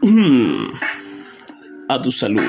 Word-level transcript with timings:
A 1.88 2.00
tu 2.00 2.12
salud. 2.12 2.42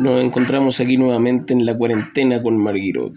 Nos 0.00 0.20
encontramos 0.20 0.80
aquí 0.80 0.96
nuevamente 0.96 1.52
en 1.52 1.64
la 1.64 1.76
cuarentena 1.76 2.42
con 2.42 2.56
Marguerite. 2.56 3.12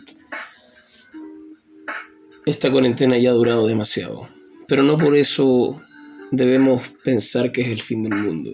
Esta 2.46 2.72
cuarentena 2.72 3.18
ya 3.18 3.32
ha 3.32 3.34
durado 3.34 3.66
demasiado, 3.66 4.28
pero 4.68 4.84
no 4.84 4.98
por 4.98 5.16
eso 5.16 5.82
debemos 6.30 6.90
pensar 7.04 7.52
que 7.52 7.62
es 7.62 7.70
el 7.70 7.82
fin 7.82 8.04
del 8.04 8.14
mundo. 8.14 8.52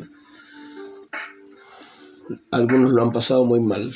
Algunos 2.52 2.92
lo 2.92 3.04
han 3.04 3.12
pasado 3.12 3.44
muy 3.44 3.60
mal. 3.60 3.94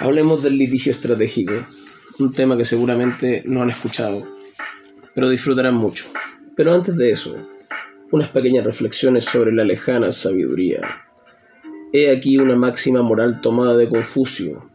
Hablemos 0.00 0.42
del 0.42 0.56
litigio 0.56 0.90
estratégico, 0.90 1.52
un 2.18 2.32
tema 2.32 2.56
que 2.56 2.64
seguramente 2.64 3.44
no 3.46 3.62
han 3.62 3.70
escuchado, 3.70 4.24
pero 5.14 5.28
disfrutarán 5.28 5.76
mucho. 5.76 6.06
Pero 6.56 6.74
antes 6.74 6.96
de 6.96 7.12
eso, 7.12 7.34
unas 8.12 8.28
pequeñas 8.28 8.64
reflexiones 8.64 9.24
sobre 9.24 9.52
la 9.52 9.64
lejana 9.64 10.12
sabiduría. 10.12 10.82
He 11.92 12.16
aquí 12.16 12.38
una 12.38 12.54
máxima 12.54 13.02
moral 13.02 13.40
tomada 13.40 13.76
de 13.76 13.88
Confucio. 13.88 14.70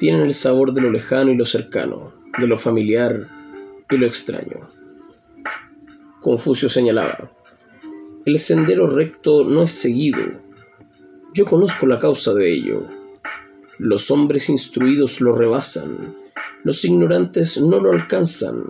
Tienen 0.00 0.22
el 0.22 0.34
sabor 0.34 0.74
de 0.74 0.80
lo 0.80 0.90
lejano 0.90 1.30
y 1.30 1.36
lo 1.36 1.46
cercano, 1.46 2.12
de 2.36 2.48
lo 2.48 2.58
familiar 2.58 3.16
y 3.88 3.96
lo 3.96 4.06
extraño. 4.06 4.66
Confucio 6.20 6.68
señalaba, 6.68 7.30
el 8.24 8.40
sendero 8.40 8.88
recto 8.88 9.44
no 9.44 9.62
es 9.62 9.70
seguido. 9.70 10.18
Yo 11.32 11.44
conozco 11.44 11.86
la 11.86 12.00
causa 12.00 12.34
de 12.34 12.52
ello 12.52 12.86
los 13.78 14.10
hombres 14.10 14.48
instruidos 14.48 15.20
lo 15.20 15.34
rebasan, 15.34 15.98
los 16.62 16.84
ignorantes 16.84 17.60
no 17.60 17.80
lo 17.80 17.90
alcanzan, 17.90 18.64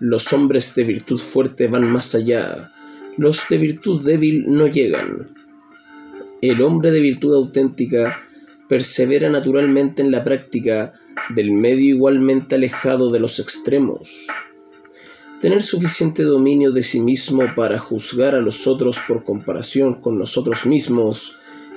los 0.00 0.32
hombres 0.32 0.74
de 0.74 0.84
virtud 0.84 1.18
fuerte 1.18 1.68
van 1.68 1.90
más 1.90 2.14
allá, 2.14 2.70
los 3.18 3.48
de 3.48 3.58
virtud 3.58 4.04
débil 4.04 4.44
no 4.48 4.66
llegan. 4.66 5.34
El 6.40 6.62
hombre 6.62 6.90
de 6.90 7.00
virtud 7.00 7.34
auténtica 7.34 8.18
persevera 8.68 9.28
naturalmente 9.30 10.02
en 10.02 10.10
la 10.10 10.24
práctica 10.24 10.94
del 11.34 11.52
medio 11.52 11.94
igualmente 11.94 12.54
alejado 12.54 13.10
de 13.10 13.20
los 13.20 13.38
extremos. 13.38 14.26
Tener 15.40 15.62
suficiente 15.62 16.22
dominio 16.22 16.72
de 16.72 16.82
sí 16.82 17.00
mismo 17.00 17.42
para 17.54 17.78
juzgar 17.78 18.34
a 18.34 18.40
los 18.40 18.66
otros 18.66 18.98
por 19.06 19.24
comparación 19.24 19.94
con 19.94 20.16
nosotros 20.16 20.66
mismos 20.66 21.36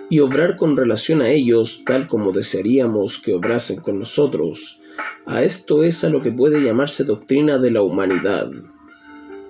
y 0.10 0.20
obrar 0.20 0.56
con 0.56 0.78
relación 0.78 1.22
a 1.22 1.30
ellos 1.30 1.84
tal 1.86 2.08
como 2.08 2.32
desearíamos 2.32 3.20
que 3.20 3.34
obrasen 3.34 3.80
con 3.80 4.00
nosotros. 4.00 4.80
A 5.26 5.44
esto 5.44 5.84
es 5.84 6.04
a 6.04 6.10
lo 6.10 6.22
que 6.22 6.32
puede 6.32 6.62
llamarse 6.62 7.04
doctrina 7.04 7.58
de 7.58 7.72
la 7.72 7.82
humanidad. 7.82 8.52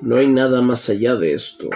No 0.01 0.17
hay 0.17 0.27
nada 0.27 0.61
más 0.61 0.89
allá 0.89 1.15
de 1.15 1.33
esto. 1.33 1.69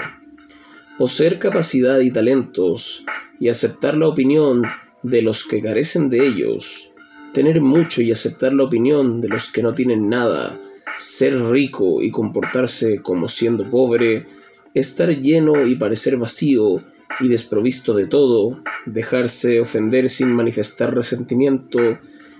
Poseer 0.98 1.40
capacidad 1.40 2.00
y 2.00 2.12
talentos 2.12 3.04
y 3.40 3.50
aceptar 3.50 3.98
la 3.98 4.08
opinión 4.08 4.64
de 5.04 5.22
los 5.22 5.46
que 5.46 5.62
carecen 5.62 6.10
de 6.10 6.26
ellos, 6.26 6.92
tener 7.34 7.62
mucho 7.62 8.02
y 8.02 8.12
aceptar 8.12 8.54
la 8.54 8.64
opinión 8.64 9.22
de 9.22 9.30
los 9.30 9.52
que 9.52 9.64
no 9.64 9.74
tienen 9.74 10.10
nada, 10.10 10.54
ser 10.98 11.42
rico 11.50 12.02
y 12.02 12.12
comportarse 12.12 13.02
como 13.02 13.30
siendo 13.30 13.64
pobre, 13.64 14.28
estar 14.74 15.10
lleno 15.10 15.66
y 15.66 15.76
parecer 15.76 16.18
vacío, 16.18 16.82
y 17.20 17.28
desprovisto 17.28 17.94
de 17.94 18.08
todo, 18.08 18.62
dejarse 18.86 19.60
ofender 19.60 20.10
sin 20.10 20.34
manifestar 20.34 20.94
resentimiento. 20.94 21.80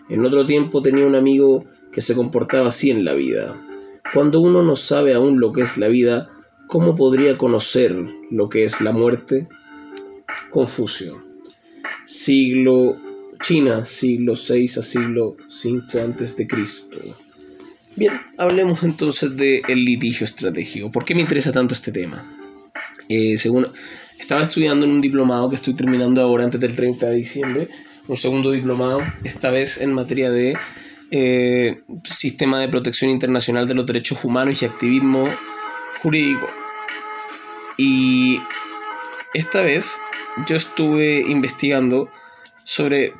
En 0.10 0.26
otro 0.26 0.46
tiempo 0.46 0.82
tenía 0.82 1.06
un 1.06 1.16
amigo 1.16 1.66
que 1.92 2.02
se 2.02 2.16
comportaba 2.16 2.70
así 2.70 2.90
en 2.90 3.06
la 3.06 3.14
vida. 3.14 3.56
Cuando 4.14 4.40
uno 4.40 4.64
no 4.64 4.76
sabe 4.76 5.14
aún 5.14 5.40
lo 5.40 5.52
que 5.54 5.62
es 5.62 5.78
la 5.78 5.88
vida, 5.88 6.30
¿cómo 6.68 6.96
podría 6.96 7.38
conocer 7.38 7.96
lo 8.32 8.50
que 8.50 8.64
es 8.64 8.82
la 8.82 8.92
muerte? 8.92 9.48
Confucio. 10.50 11.22
Siglo 12.06 12.98
China, 13.42 13.86
siglo 13.86 14.34
VI 14.34 14.66
a 14.66 14.84
siglo 14.84 15.38
V 15.64 16.02
antes 16.02 16.36
de 16.36 16.48
Cristo. 16.48 16.98
Bien, 17.96 18.14
hablemos 18.38 18.84
entonces 18.84 19.36
del 19.36 19.86
litigio 19.86 20.26
estratégico. 20.26 20.92
¿Por 20.92 21.06
qué 21.06 21.16
me 21.16 21.22
interesa 21.22 21.52
tanto 21.52 21.74
este 21.74 21.92
tema? 21.92 22.24
Eh, 23.08 23.38
según 23.38 23.68
estaba 24.20 24.42
estudiando 24.42 24.86
en 24.86 24.92
un 24.92 25.02
diplomado 25.02 25.50
que 25.50 25.56
estoy 25.56 25.74
terminando 25.74 26.22
ahora 26.22 26.44
antes 26.44 26.60
del 26.60 26.76
30 26.76 27.08
de 27.08 27.16
diciembre, 27.16 27.70
un 28.08 28.18
segundo 28.18 28.52
diplomado, 28.52 29.02
esta 29.24 29.50
vez 29.50 29.80
en 29.80 29.94
materia 29.94 30.30
de 30.30 30.58
eh, 31.12 31.76
sistema 32.04 32.60
de 32.60 32.70
protección 32.70 33.10
internacional 33.10 33.68
de 33.68 33.74
los 33.74 33.86
derechos 33.86 34.24
humanos 34.24 34.62
y 34.62 34.66
activismo 34.66 35.28
jurídico. 36.02 36.46
Y 37.78 38.40
esta 39.34 39.62
vez 39.62 39.98
yo 40.48 40.56
estuve 40.56 41.22
investigando 41.28 42.10
sobre 42.64 43.14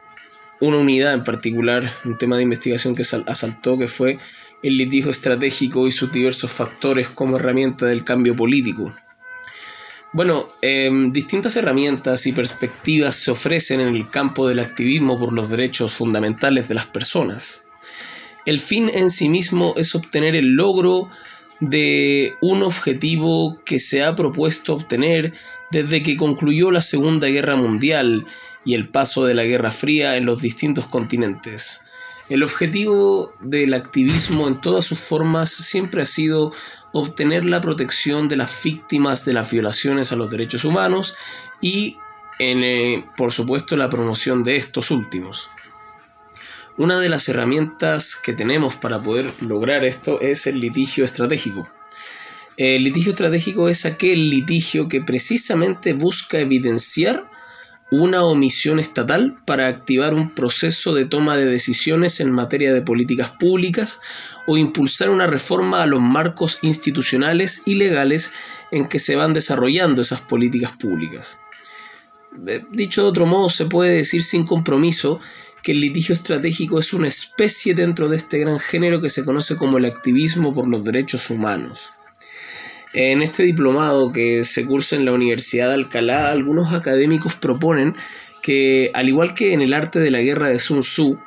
una 0.60 0.78
unidad 0.78 1.14
en 1.14 1.24
particular, 1.24 1.90
un 2.04 2.18
tema 2.18 2.36
de 2.36 2.44
investigación 2.44 2.94
que 2.94 3.04
asaltó, 3.04 3.78
que 3.78 3.88
fue 3.88 4.20
el 4.62 4.78
litigio 4.78 5.12
estratégico 5.12 5.88
y 5.88 5.92
sus 5.92 6.12
diversos 6.12 6.52
factores 6.52 7.08
como 7.08 7.38
herramienta 7.38 7.86
del 7.86 8.04
cambio 8.04 8.36
político. 8.36 8.94
Bueno, 10.12 10.48
em, 10.64 11.12
distintas 11.12 11.56
herramientas 11.56 12.26
y 12.26 12.32
perspectivas 12.32 13.16
se 13.16 13.30
ofrecen 13.30 13.80
en 13.80 13.96
el 13.96 14.10
campo 14.10 14.48
del 14.48 14.60
activismo 14.60 15.20
por 15.20 15.34
los 15.34 15.52
derechos 15.52 15.94
fundamentales 15.94 16.68
de 16.68 16.74
las 16.74 16.88
personas. 16.88 17.62
El 18.48 18.60
fin 18.60 18.90
en 18.92 19.12
sí 19.12 19.30
mismo 19.30 19.76
es 19.78 19.94
obtener 19.94 20.36
el 20.36 20.56
logro 20.56 21.08
de 21.60 22.34
un 22.42 22.64
objetivo 22.64 23.60
que 23.66 23.80
se 23.80 24.04
ha 24.04 24.16
propuesto 24.16 24.74
obtener 24.74 25.32
desde 25.70 26.02
que 26.02 26.18
concluyó 26.18 26.72
la 26.72 26.82
Segunda 26.82 27.28
Guerra 27.28 27.56
Mundial 27.56 28.26
y 28.66 28.74
el 28.74 28.90
paso 28.90 29.26
de 29.26 29.36
la 29.36 29.44
Guerra 29.44 29.72
Fría 29.72 30.18
en 30.18 30.26
los 30.26 30.42
distintos 30.42 30.88
continentes. 30.88 31.82
El 32.30 32.42
objetivo 32.42 33.32
del 33.42 33.76
activismo 33.76 34.48
en 34.48 34.60
todas 34.60 34.86
sus 34.86 35.00
formas 35.00 35.52
siempre 35.52 36.02
ha 36.02 36.06
sido 36.06 36.52
obtener 36.92 37.46
la 37.46 37.62
protección 37.62 38.28
de 38.28 38.36
las 38.36 38.64
víctimas 38.64 39.26
de 39.26 39.34
las 39.34 39.52
violaciones 39.52 40.12
a 40.12 40.16
los 40.16 40.30
derechos 40.32 40.66
humanos 40.66 41.16
y, 41.62 41.98
eh, 42.40 43.04
por 43.18 43.32
supuesto, 43.32 43.78
la 43.78 43.90
promoción 43.90 44.44
de 44.44 44.58
estos 44.58 44.92
últimos. 44.92 45.50
Una 46.78 47.00
de 47.00 47.10
las 47.10 47.28
herramientas 47.28 48.16
que 48.16 48.34
tenemos 48.34 48.76
para 48.76 49.00
poder 49.00 49.30
lograr 49.42 49.84
esto 49.84 50.22
es 50.22 50.48
el 50.48 50.62
litigio 50.62 51.04
estratégico. 51.04 51.68
El 52.56 52.84
litigio 52.84 53.12
estratégico 53.12 53.70
es 53.70 53.86
aquel 53.86 54.30
litigio 54.30 54.88
que 54.88 55.02
precisamente 55.02 55.94
busca 55.94 56.40
evidenciar 56.40 57.26
una 57.92 58.24
omisión 58.24 58.80
estatal 58.80 59.36
para 59.46 59.68
activar 59.68 60.14
un 60.14 60.30
proceso 60.30 60.94
de 60.94 61.06
toma 61.06 61.38
de 61.38 61.46
decisiones 61.46 62.20
en 62.20 62.32
materia 62.32 62.74
de 62.74 62.82
políticas 62.82 63.32
públicas 63.32 64.00
o 64.46 64.58
impulsar 64.58 65.10
una 65.10 65.28
reforma 65.28 65.82
a 65.82 65.88
los 65.88 66.02
marcos 66.02 66.60
institucionales 66.62 67.64
y 67.66 67.76
legales 67.76 68.32
en 68.72 68.88
que 68.88 69.00
se 69.00 69.16
van 69.16 69.34
desarrollando 69.34 70.02
esas 70.02 70.22
políticas 70.22 70.72
públicas. 70.74 71.38
Dicho 72.72 73.02
de 73.04 73.10
otro 73.10 73.26
modo, 73.26 73.50
se 73.50 73.66
puede 73.66 73.96
decir 73.96 74.24
sin 74.24 74.46
compromiso 74.46 75.20
que 75.64 75.72
el 75.72 75.82
litigio 75.82 76.14
estratégico 76.14 76.80
es 76.80 76.94
una 76.94 77.08
especie 77.08 77.74
dentro 77.74 78.08
de 78.08 78.18
este 78.18 78.38
gran 78.38 78.60
género 78.60 79.02
que 79.02 79.10
se 79.10 79.26
conoce 79.26 79.56
como 79.56 79.78
el 79.78 79.86
activismo 79.86 80.54
por 80.54 80.68
los 80.68 80.84
derechos 80.84 81.30
humanos. 81.30 81.90
En 82.94 83.22
este 83.22 83.44
diplomado 83.44 84.12
que 84.12 84.44
se 84.44 84.66
cursa 84.66 84.96
en 84.96 85.06
la 85.06 85.12
Universidad 85.14 85.68
de 85.68 85.76
Alcalá, 85.76 86.32
algunos 86.32 86.74
académicos 86.74 87.36
proponen 87.36 87.96
que, 88.42 88.90
al 88.96 89.08
igual 89.08 89.36
que 89.36 89.54
en 89.54 89.62
el 89.62 89.74
arte 89.74 90.00
de 90.00 90.10
la 90.10 90.22
guerra 90.22 90.50
de 90.50 90.58
Sun 90.58 90.80
Tzu, 90.80 91.20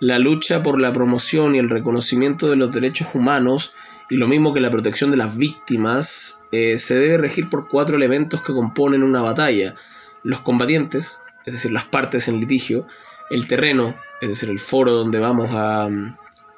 la 0.00 0.18
lucha 0.18 0.62
por 0.62 0.80
la 0.80 0.92
promoción 0.92 1.54
y 1.54 1.58
el 1.58 1.70
reconocimiento 1.70 2.50
de 2.50 2.56
los 2.56 2.72
derechos 2.72 3.08
humanos, 3.14 3.72
y 4.10 4.16
lo 4.16 4.26
mismo 4.26 4.52
que 4.52 4.60
la 4.60 4.70
protección 4.70 5.12
de 5.12 5.16
las 5.16 5.36
víctimas, 5.36 6.40
eh, 6.50 6.78
se 6.78 6.98
debe 6.98 7.16
regir 7.16 7.48
por 7.48 7.68
cuatro 7.68 7.94
elementos 7.96 8.42
que 8.42 8.52
componen 8.52 9.04
una 9.04 9.22
batalla. 9.22 9.74
Los 10.24 10.40
combatientes, 10.40 11.20
es 11.46 11.52
decir, 11.52 11.70
las 11.70 11.84
partes 11.84 12.26
en 12.26 12.40
litigio, 12.40 12.84
el 13.30 13.46
terreno, 13.46 13.94
es 14.20 14.28
decir, 14.28 14.50
el 14.50 14.58
foro 14.58 14.92
donde 14.92 15.20
vamos 15.20 15.50
a, 15.52 15.88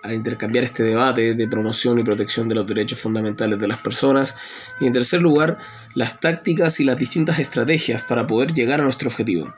a 0.07 0.15
intercambiar 0.15 0.65
este 0.65 0.83
debate 0.83 1.35
de 1.35 1.49
promoción 1.49 1.99
y 1.99 2.05
protección 2.05 2.49
de 2.49 2.55
los 2.55 2.67
derechos 2.67 3.01
fundamentales 3.01 3.59
de 3.61 3.69
las 3.69 3.79
personas. 3.79 4.37
Y 4.81 4.87
en 4.87 4.93
tercer 4.93 5.21
lugar, 5.23 5.59
las 5.95 6.21
tácticas 6.21 6.81
y 6.81 6.85
las 6.85 6.99
distintas 6.99 7.39
estrategias 7.39 8.03
para 8.03 8.27
poder 8.27 8.53
llegar 8.53 8.81
a 8.81 8.85
nuestro 8.85 9.09
objetivo. 9.09 9.53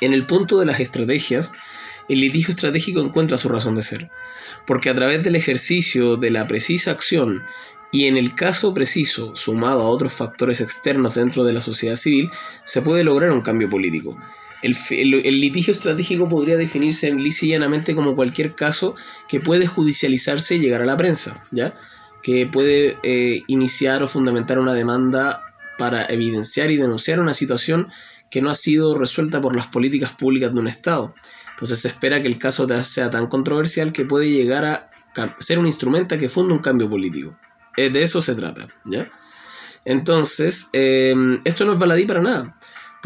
En 0.00 0.12
el 0.12 0.26
punto 0.26 0.58
de 0.58 0.66
las 0.66 0.80
estrategias, 0.80 1.52
el 2.08 2.20
litigio 2.20 2.50
estratégico 2.50 3.00
encuentra 3.00 3.38
su 3.38 3.48
razón 3.48 3.74
de 3.76 3.82
ser, 3.82 4.10
porque 4.66 4.90
a 4.90 4.94
través 4.94 5.24
del 5.24 5.36
ejercicio 5.36 6.16
de 6.16 6.30
la 6.30 6.46
precisa 6.46 6.90
acción 6.90 7.42
y 7.92 8.06
en 8.06 8.16
el 8.16 8.34
caso 8.34 8.74
preciso, 8.74 9.34
sumado 9.36 9.82
a 9.82 9.88
otros 9.88 10.12
factores 10.12 10.60
externos 10.60 11.14
dentro 11.14 11.44
de 11.44 11.52
la 11.52 11.60
sociedad 11.60 11.96
civil, 11.96 12.30
se 12.64 12.82
puede 12.82 13.04
lograr 13.04 13.30
un 13.30 13.40
cambio 13.40 13.70
político. 13.70 14.16
El, 14.62 15.40
litigio 15.40 15.72
estratégico 15.72 16.28
podría 16.28 16.56
definirse 16.56 17.12
lisa 17.12 17.46
y 17.46 17.50
llanamente 17.50 17.94
como 17.94 18.14
cualquier 18.14 18.54
caso 18.54 18.94
que 19.28 19.40
puede 19.40 19.66
judicializarse 19.66 20.56
y 20.56 20.60
llegar 20.60 20.82
a 20.82 20.86
la 20.86 20.96
prensa, 20.96 21.38
¿ya? 21.50 21.72
Que 22.22 22.46
puede 22.46 22.96
eh, 23.02 23.42
iniciar 23.46 24.02
o 24.02 24.08
fundamentar 24.08 24.58
una 24.58 24.74
demanda 24.74 25.40
para 25.78 26.06
evidenciar 26.06 26.70
y 26.70 26.76
denunciar 26.76 27.20
una 27.20 27.34
situación 27.34 27.88
que 28.30 28.40
no 28.40 28.50
ha 28.50 28.54
sido 28.54 28.98
resuelta 28.98 29.40
por 29.40 29.54
las 29.54 29.66
políticas 29.66 30.12
públicas 30.12 30.52
de 30.52 30.60
un 30.60 30.68
Estado. 30.68 31.14
Entonces 31.50 31.80
se 31.80 31.88
espera 31.88 32.20
que 32.20 32.28
el 32.28 32.38
caso 32.38 32.66
sea 32.82 33.10
tan 33.10 33.28
controversial 33.28 33.92
que 33.92 34.04
puede 34.04 34.30
llegar 34.30 34.64
a 34.64 34.90
ser 35.38 35.58
un 35.58 35.66
instrumento 35.66 36.18
que 36.18 36.28
funda 36.28 36.54
un 36.54 36.60
cambio 36.60 36.90
político. 36.90 37.38
Eh, 37.76 37.90
de 37.90 38.02
eso 38.02 38.20
se 38.20 38.34
trata, 38.34 38.66
¿ya? 38.84 39.06
Entonces, 39.84 40.68
em, 40.72 41.40
esto 41.44 41.64
no 41.64 41.74
es 41.74 41.78
baladí 41.78 42.06
para 42.06 42.20
nada, 42.20 42.55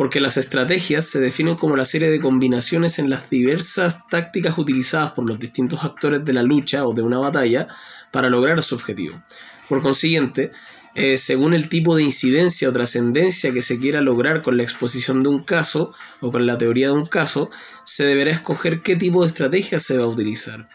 porque 0.01 0.19
las 0.19 0.39
estrategias 0.39 1.05
se 1.05 1.21
definen 1.21 1.57
como 1.57 1.77
la 1.77 1.85
serie 1.85 2.09
de 2.09 2.21
combinaciones 2.21 2.99
en 2.99 3.11
las 3.11 3.29
diversas 3.29 4.07
tácticas 4.07 4.57
utilizadas 4.57 5.13
por 5.13 5.29
los 5.29 5.39
distintos 5.39 5.85
actores 5.85 6.25
de 6.25 6.33
la 6.33 6.43
lucha 6.43 6.87
o 6.87 6.95
de 6.95 7.03
una 7.03 7.19
batalla 7.19 7.69
para 8.11 8.31
lograr 8.31 8.63
su 8.63 8.77
objetivo. 8.77 9.23
Por 9.69 9.83
consiguiente, 9.83 10.53
eh, 10.95 11.19
según 11.19 11.53
el 11.53 11.69
tipo 11.69 11.97
de 11.97 12.05
incidencia 12.05 12.71
o 12.71 12.73
trascendencia 12.73 13.53
que 13.53 13.61
se 13.61 13.79
quiera 13.79 14.01
lograr 14.01 14.41
con 14.41 14.57
la 14.57 14.63
exposición 14.63 15.23
de 15.23 15.29
un 15.29 15.45
caso 15.45 15.93
o 16.23 16.33
con 16.33 16.47
la 16.47 16.57
teoría 16.57 16.87
de 16.87 16.95
un 16.95 17.05
caso, 17.05 17.51
se 17.85 18.05
deberá 18.05 18.31
escoger 18.31 18.81
qué 18.81 18.97
tipo 18.97 19.21
de 19.21 19.29
estrategia 19.29 19.79
se 19.81 19.99
va 19.99 20.05
a 20.05 20.09
utilizar. 20.09 20.67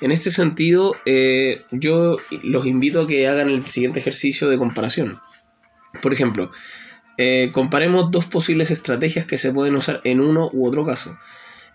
En 0.00 0.10
este 0.10 0.32
sentido, 0.32 0.96
eh, 1.06 1.62
yo 1.70 2.16
los 2.42 2.66
invito 2.66 3.02
a 3.02 3.06
que 3.06 3.28
hagan 3.28 3.48
el 3.48 3.64
siguiente 3.64 4.00
ejercicio 4.00 4.48
de 4.48 4.58
comparación. 4.58 5.20
Por 6.02 6.12
ejemplo, 6.12 6.50
eh, 7.18 7.50
comparemos 7.52 8.10
dos 8.10 8.26
posibles 8.26 8.70
estrategias 8.70 9.24
que 9.24 9.38
se 9.38 9.52
pueden 9.52 9.76
usar 9.76 10.00
en 10.04 10.20
uno 10.20 10.50
u 10.52 10.66
otro 10.66 10.84
caso. 10.84 11.16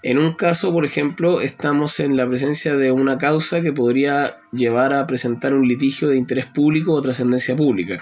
En 0.03 0.17
un 0.17 0.33
caso, 0.33 0.73
por 0.73 0.83
ejemplo, 0.85 1.41
estamos 1.41 1.99
en 1.99 2.17
la 2.17 2.27
presencia 2.27 2.75
de 2.75 2.91
una 2.91 3.17
causa 3.17 3.61
que 3.61 3.71
podría 3.71 4.39
llevar 4.51 4.93
a 4.93 5.05
presentar 5.05 5.53
un 5.53 5.67
litigio 5.67 6.07
de 6.07 6.17
interés 6.17 6.47
público 6.47 6.93
o 6.93 7.01
trascendencia 7.01 7.55
pública, 7.55 8.01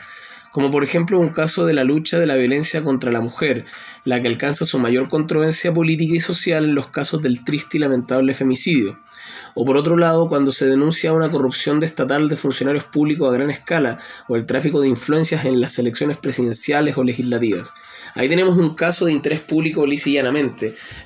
como 0.51 0.71
por 0.71 0.83
ejemplo 0.83 1.19
un 1.19 1.29
caso 1.29 1.65
de 1.65 1.73
la 1.73 1.83
lucha 1.83 2.17
de 2.17 2.25
la 2.25 2.35
violencia 2.35 2.83
contra 2.83 3.11
la 3.11 3.19
mujer, 3.19 3.65
la 4.05 4.21
que 4.21 4.29
alcanza 4.29 4.65
su 4.65 4.79
mayor 4.79 5.09
controversia 5.09 5.73
política 5.73 6.15
y 6.15 6.19
social 6.21 6.65
en 6.65 6.75
los 6.75 6.87
casos 6.87 7.21
del 7.21 7.43
triste 7.43 7.77
y 7.77 7.81
lamentable 7.81 8.33
femicidio 8.33 8.97
o 9.61 9.65
por 9.65 9.75
otro 9.75 9.97
lado 9.97 10.29
cuando 10.29 10.53
se 10.53 10.65
denuncia 10.67 11.11
una 11.11 11.29
corrupción 11.29 11.83
estatal 11.83 12.29
de 12.29 12.37
funcionarios 12.37 12.85
públicos 12.85 13.27
a 13.27 13.33
gran 13.33 13.51
escala 13.51 13.97
o 14.29 14.37
el 14.37 14.45
tráfico 14.45 14.79
de 14.79 14.87
influencias 14.87 15.43
en 15.43 15.59
las 15.59 15.77
elecciones 15.77 16.15
presidenciales 16.15 16.97
o 16.97 17.03
legislativas. 17.03 17.73
Ahí 18.15 18.27
tenemos 18.29 18.57
un 18.57 18.75
caso 18.75 19.05
de 19.05 19.11
interés 19.11 19.39
público 19.39 19.85
lisa 19.85 20.09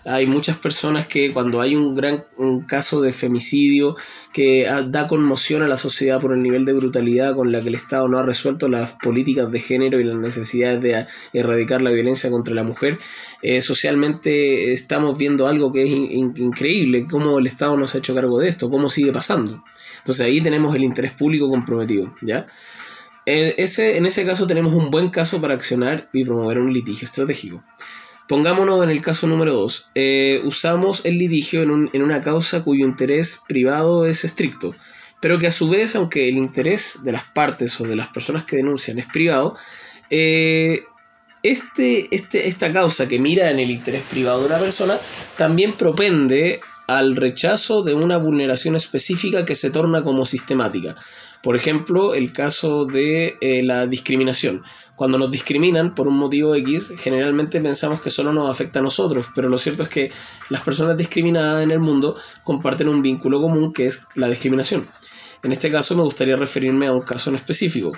Hay 0.06 0.28
muchas 0.28 0.58
personas 0.58 1.08
que 1.08 1.32
cuando 1.32 1.62
hay 1.62 1.76
un 1.76 1.96
gran 1.96 2.24
caso 2.68 3.02
de 3.02 3.14
femicidio 3.14 3.96
que 4.34 4.68
da 4.88 5.08
conmoción 5.08 5.62
a 5.62 5.68
la 5.68 5.78
sociedad 5.78 6.20
por 6.20 6.34
el 6.34 6.42
nivel 6.42 6.66
de 6.66 6.74
brutalidad 6.74 7.36
con 7.36 7.52
la 7.52 7.62
que 7.62 7.70
el 7.70 7.76
Estado 7.76 8.08
no 8.08 8.18
ha 8.18 8.24
resuelto 8.24 8.68
las 8.68 8.94
políticas 8.94 9.52
de 9.52 9.60
género 9.60 10.00
y 10.00 10.04
las 10.04 10.18
necesidades 10.18 10.82
de 10.82 11.06
erradicar 11.34 11.82
la 11.82 11.92
violencia 11.92 12.32
contra 12.32 12.56
la 12.56 12.64
mujer, 12.64 12.98
eh, 13.44 13.62
socialmente 13.62 14.72
estamos 14.74 15.18
viendo 15.18 15.48
algo 15.48 15.72
que 15.72 15.84
es 15.84 15.90
increíble, 15.92 17.06
cómo 17.10 17.38
el 17.38 17.48
Estado 17.48 17.78
no 17.78 17.88
se 17.88 17.98
ha 17.98 18.00
hecho 18.00 18.16
cargo 18.16 18.40
de 18.40 18.50
esto, 18.50 18.70
cómo 18.70 18.90
sigue 18.90 19.12
pasando. 19.12 19.64
Entonces 20.00 20.26
ahí 20.26 20.42
tenemos 20.42 20.76
el 20.76 20.84
interés 20.84 21.12
público 21.12 21.48
comprometido, 21.48 22.14
¿ya? 22.22 22.46
En 23.26 23.54
ese, 23.58 23.98
en 23.98 24.06
ese 24.06 24.26
caso 24.26 24.48
tenemos 24.48 24.74
un 24.74 24.92
buen 24.92 25.10
caso 25.10 25.40
para 25.40 25.54
accionar 25.54 26.10
y 26.12 26.26
promover 26.26 26.60
un 26.60 26.74
litigio 26.74 27.06
estratégico. 27.06 27.64
Pongámonos 28.28 28.84
en 28.84 28.90
el 28.90 29.02
caso 29.02 29.28
número 29.28 29.54
2. 29.54 29.92
Eh, 29.96 30.42
usamos 30.44 31.02
el 31.04 31.18
litigio 31.18 31.62
en, 31.62 32.02
una 32.02 32.20
causa 32.20 32.64
cuyo 32.64 32.86
interés 32.86 33.42
privado 33.48 34.06
es 34.06 34.24
estricto, 34.24 34.74
pero 35.22 35.40
que 35.40 35.48
a 35.48 35.52
su 35.52 35.70
vez, 35.70 35.96
aunque 35.96 36.30
el 36.30 36.36
interés 36.36 37.00
de 37.04 37.12
las 37.12 37.26
partes 37.26 37.80
o 37.80 37.84
de 37.84 37.96
las 37.96 38.08
personas 38.08 38.44
que 38.44 38.58
denuncian 38.58 38.98
es 39.00 39.06
privado, 39.08 39.56
eh, 40.10 40.84
este, 41.44 42.16
este, 42.16 42.48
esta 42.48 42.72
causa 42.72 43.08
que 43.08 43.20
mira 43.20 43.52
en 43.52 43.60
el 43.60 43.70
interés 43.70 44.04
privado 44.10 44.40
de 44.40 44.48
una 44.48 44.60
persona 44.60 44.98
también 45.38 45.74
propende 45.74 46.62
al 46.88 47.16
rechazo 47.16 47.84
de 47.84 47.94
una 47.94 48.18
vulneración 48.18 48.76
específica 48.76 49.46
que 49.46 49.56
se 49.56 49.70
torna 49.70 50.04
como 50.04 50.26
sistemática. 50.26 50.96
Por 51.44 51.58
ejemplo, 51.58 52.14
el 52.14 52.32
caso 52.32 52.86
de 52.86 53.38
eh, 53.42 53.64
la 53.64 53.86
discriminación. 53.86 54.64
Cuando 54.96 55.18
nos 55.18 55.30
discriminan 55.30 55.94
por 55.94 56.08
un 56.08 56.18
motivo 56.18 56.56
X, 56.56 56.94
generalmente 56.98 57.60
pensamos 57.60 58.00
que 58.00 58.10
solo 58.10 58.32
nos 58.32 58.50
afecta 58.50 58.80
a 58.80 58.82
nosotros, 58.82 59.28
pero 59.36 59.50
lo 59.50 59.58
cierto 59.58 59.84
es 59.84 59.90
que 59.90 60.10
las 60.50 60.62
personas 60.62 60.96
discriminadas 60.96 61.62
en 61.62 61.72
el 61.72 61.80
mundo 61.80 62.16
comparten 62.46 62.88
un 62.88 63.02
vínculo 63.02 63.42
común 63.42 63.74
que 63.74 63.88
es 63.88 64.08
la 64.16 64.30
discriminación. 64.30 64.88
En 65.44 65.52
este 65.52 65.70
caso 65.70 65.98
me 65.98 66.04
gustaría 66.04 66.38
referirme 66.38 66.88
a 66.88 66.94
un 66.94 67.02
caso 67.02 67.30
en 67.30 67.36
específico. 67.36 67.92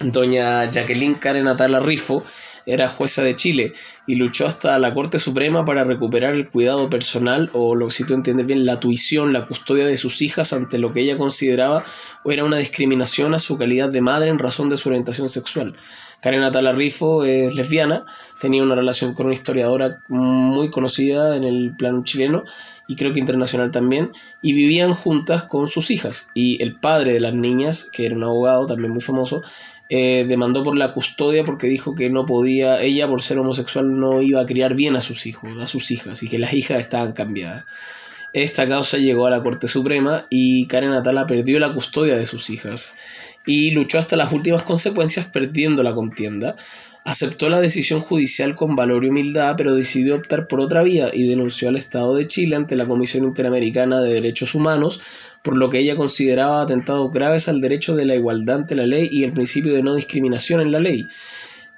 Doña 0.00 0.68
Jacqueline 0.68 1.14
Karen 1.14 1.46
Atala 1.46 1.78
Rifo 1.78 2.24
era 2.66 2.88
jueza 2.88 3.22
de 3.22 3.36
Chile 3.36 3.72
y 4.06 4.16
luchó 4.16 4.46
hasta 4.46 4.78
la 4.78 4.92
Corte 4.92 5.18
Suprema 5.18 5.64
para 5.64 5.84
recuperar 5.84 6.34
el 6.34 6.48
cuidado 6.48 6.90
personal 6.90 7.50
o, 7.52 7.74
lo 7.74 7.88
que 7.88 7.94
si 7.94 8.04
tú 8.04 8.14
entiendes 8.14 8.46
bien, 8.46 8.66
la 8.66 8.80
tuición, 8.80 9.32
la 9.32 9.46
custodia 9.46 9.86
de 9.86 9.96
sus 9.96 10.22
hijas 10.22 10.52
ante 10.52 10.78
lo 10.78 10.92
que 10.92 11.00
ella 11.00 11.16
consideraba 11.16 11.84
era 12.24 12.44
una 12.44 12.58
discriminación 12.58 13.34
a 13.34 13.38
su 13.38 13.56
calidad 13.58 13.90
de 13.90 14.00
madre 14.00 14.30
en 14.30 14.38
razón 14.38 14.68
de 14.70 14.76
su 14.76 14.88
orientación 14.88 15.28
sexual. 15.28 15.74
Karen 16.22 16.42
Atala 16.42 16.72
Rifo 16.72 17.24
es 17.24 17.54
lesbiana, 17.54 18.04
tenía 18.40 18.62
una 18.62 18.74
relación 18.74 19.12
con 19.12 19.26
una 19.26 19.34
historiadora 19.34 19.98
muy 20.08 20.70
conocida 20.70 21.36
en 21.36 21.44
el 21.44 21.74
plano 21.76 22.02
chileno 22.02 22.42
y 22.86 22.96
creo 22.96 23.12
que 23.12 23.20
internacional 23.20 23.70
también, 23.70 24.10
y 24.42 24.52
vivían 24.52 24.92
juntas 24.92 25.44
con 25.44 25.68
sus 25.68 25.90
hijas. 25.90 26.28
Y 26.34 26.62
el 26.62 26.76
padre 26.76 27.14
de 27.14 27.20
las 27.20 27.34
niñas, 27.34 27.88
que 27.90 28.06
era 28.06 28.14
un 28.14 28.24
abogado 28.24 28.66
también 28.66 28.92
muy 28.92 29.00
famoso, 29.00 29.42
eh, 29.90 30.24
demandó 30.26 30.64
por 30.64 30.76
la 30.76 30.92
custodia 30.92 31.44
porque 31.44 31.66
dijo 31.66 31.94
que 31.94 32.10
no 32.10 32.26
podía, 32.26 32.80
ella 32.80 33.06
por 33.06 33.22
ser 33.22 33.38
homosexual 33.38 33.88
no 33.88 34.22
iba 34.22 34.40
a 34.40 34.46
criar 34.46 34.74
bien 34.74 34.96
a 34.96 35.00
sus 35.00 35.26
hijos, 35.26 35.60
a 35.60 35.66
sus 35.66 35.90
hijas, 35.90 36.22
y 36.22 36.28
que 36.28 36.38
las 36.38 36.54
hijas 36.54 36.80
estaban 36.80 37.12
cambiadas. 37.12 37.64
Esta 38.32 38.68
causa 38.68 38.98
llegó 38.98 39.26
a 39.26 39.30
la 39.30 39.42
Corte 39.42 39.68
Suprema 39.68 40.26
y 40.28 40.66
Karen 40.66 40.90
Atala 40.90 41.26
perdió 41.26 41.60
la 41.60 41.72
custodia 41.72 42.16
de 42.16 42.26
sus 42.26 42.50
hijas 42.50 42.94
y 43.46 43.70
luchó 43.70 43.98
hasta 43.98 44.16
las 44.16 44.32
últimas 44.32 44.62
consecuencias 44.62 45.26
perdiendo 45.26 45.84
la 45.84 45.94
contienda. 45.94 46.56
Aceptó 47.04 47.50
la 47.50 47.60
decisión 47.60 48.00
judicial 48.00 48.54
con 48.54 48.76
valor 48.76 49.04
y 49.04 49.10
humildad, 49.10 49.54
pero 49.58 49.74
decidió 49.74 50.16
optar 50.16 50.48
por 50.48 50.60
otra 50.60 50.82
vía 50.82 51.10
y 51.12 51.26
denunció 51.28 51.68
al 51.68 51.76
Estado 51.76 52.14
de 52.14 52.26
Chile 52.26 52.56
ante 52.56 52.76
la 52.76 52.86
Comisión 52.86 53.24
Interamericana 53.24 54.00
de 54.00 54.14
Derechos 54.14 54.54
Humanos 54.54 55.00
por 55.44 55.58
lo 55.58 55.68
que 55.68 55.78
ella 55.78 55.94
consideraba 55.94 56.62
atentados 56.62 57.12
graves 57.12 57.48
al 57.48 57.60
derecho 57.60 57.94
de 57.94 58.06
la 58.06 58.14
igualdad 58.14 58.56
ante 58.56 58.74
la 58.74 58.86
ley 58.86 59.10
y 59.12 59.24
el 59.24 59.32
principio 59.32 59.74
de 59.74 59.82
no 59.82 59.94
discriminación 59.94 60.62
en 60.62 60.72
la 60.72 60.78
ley. 60.78 61.06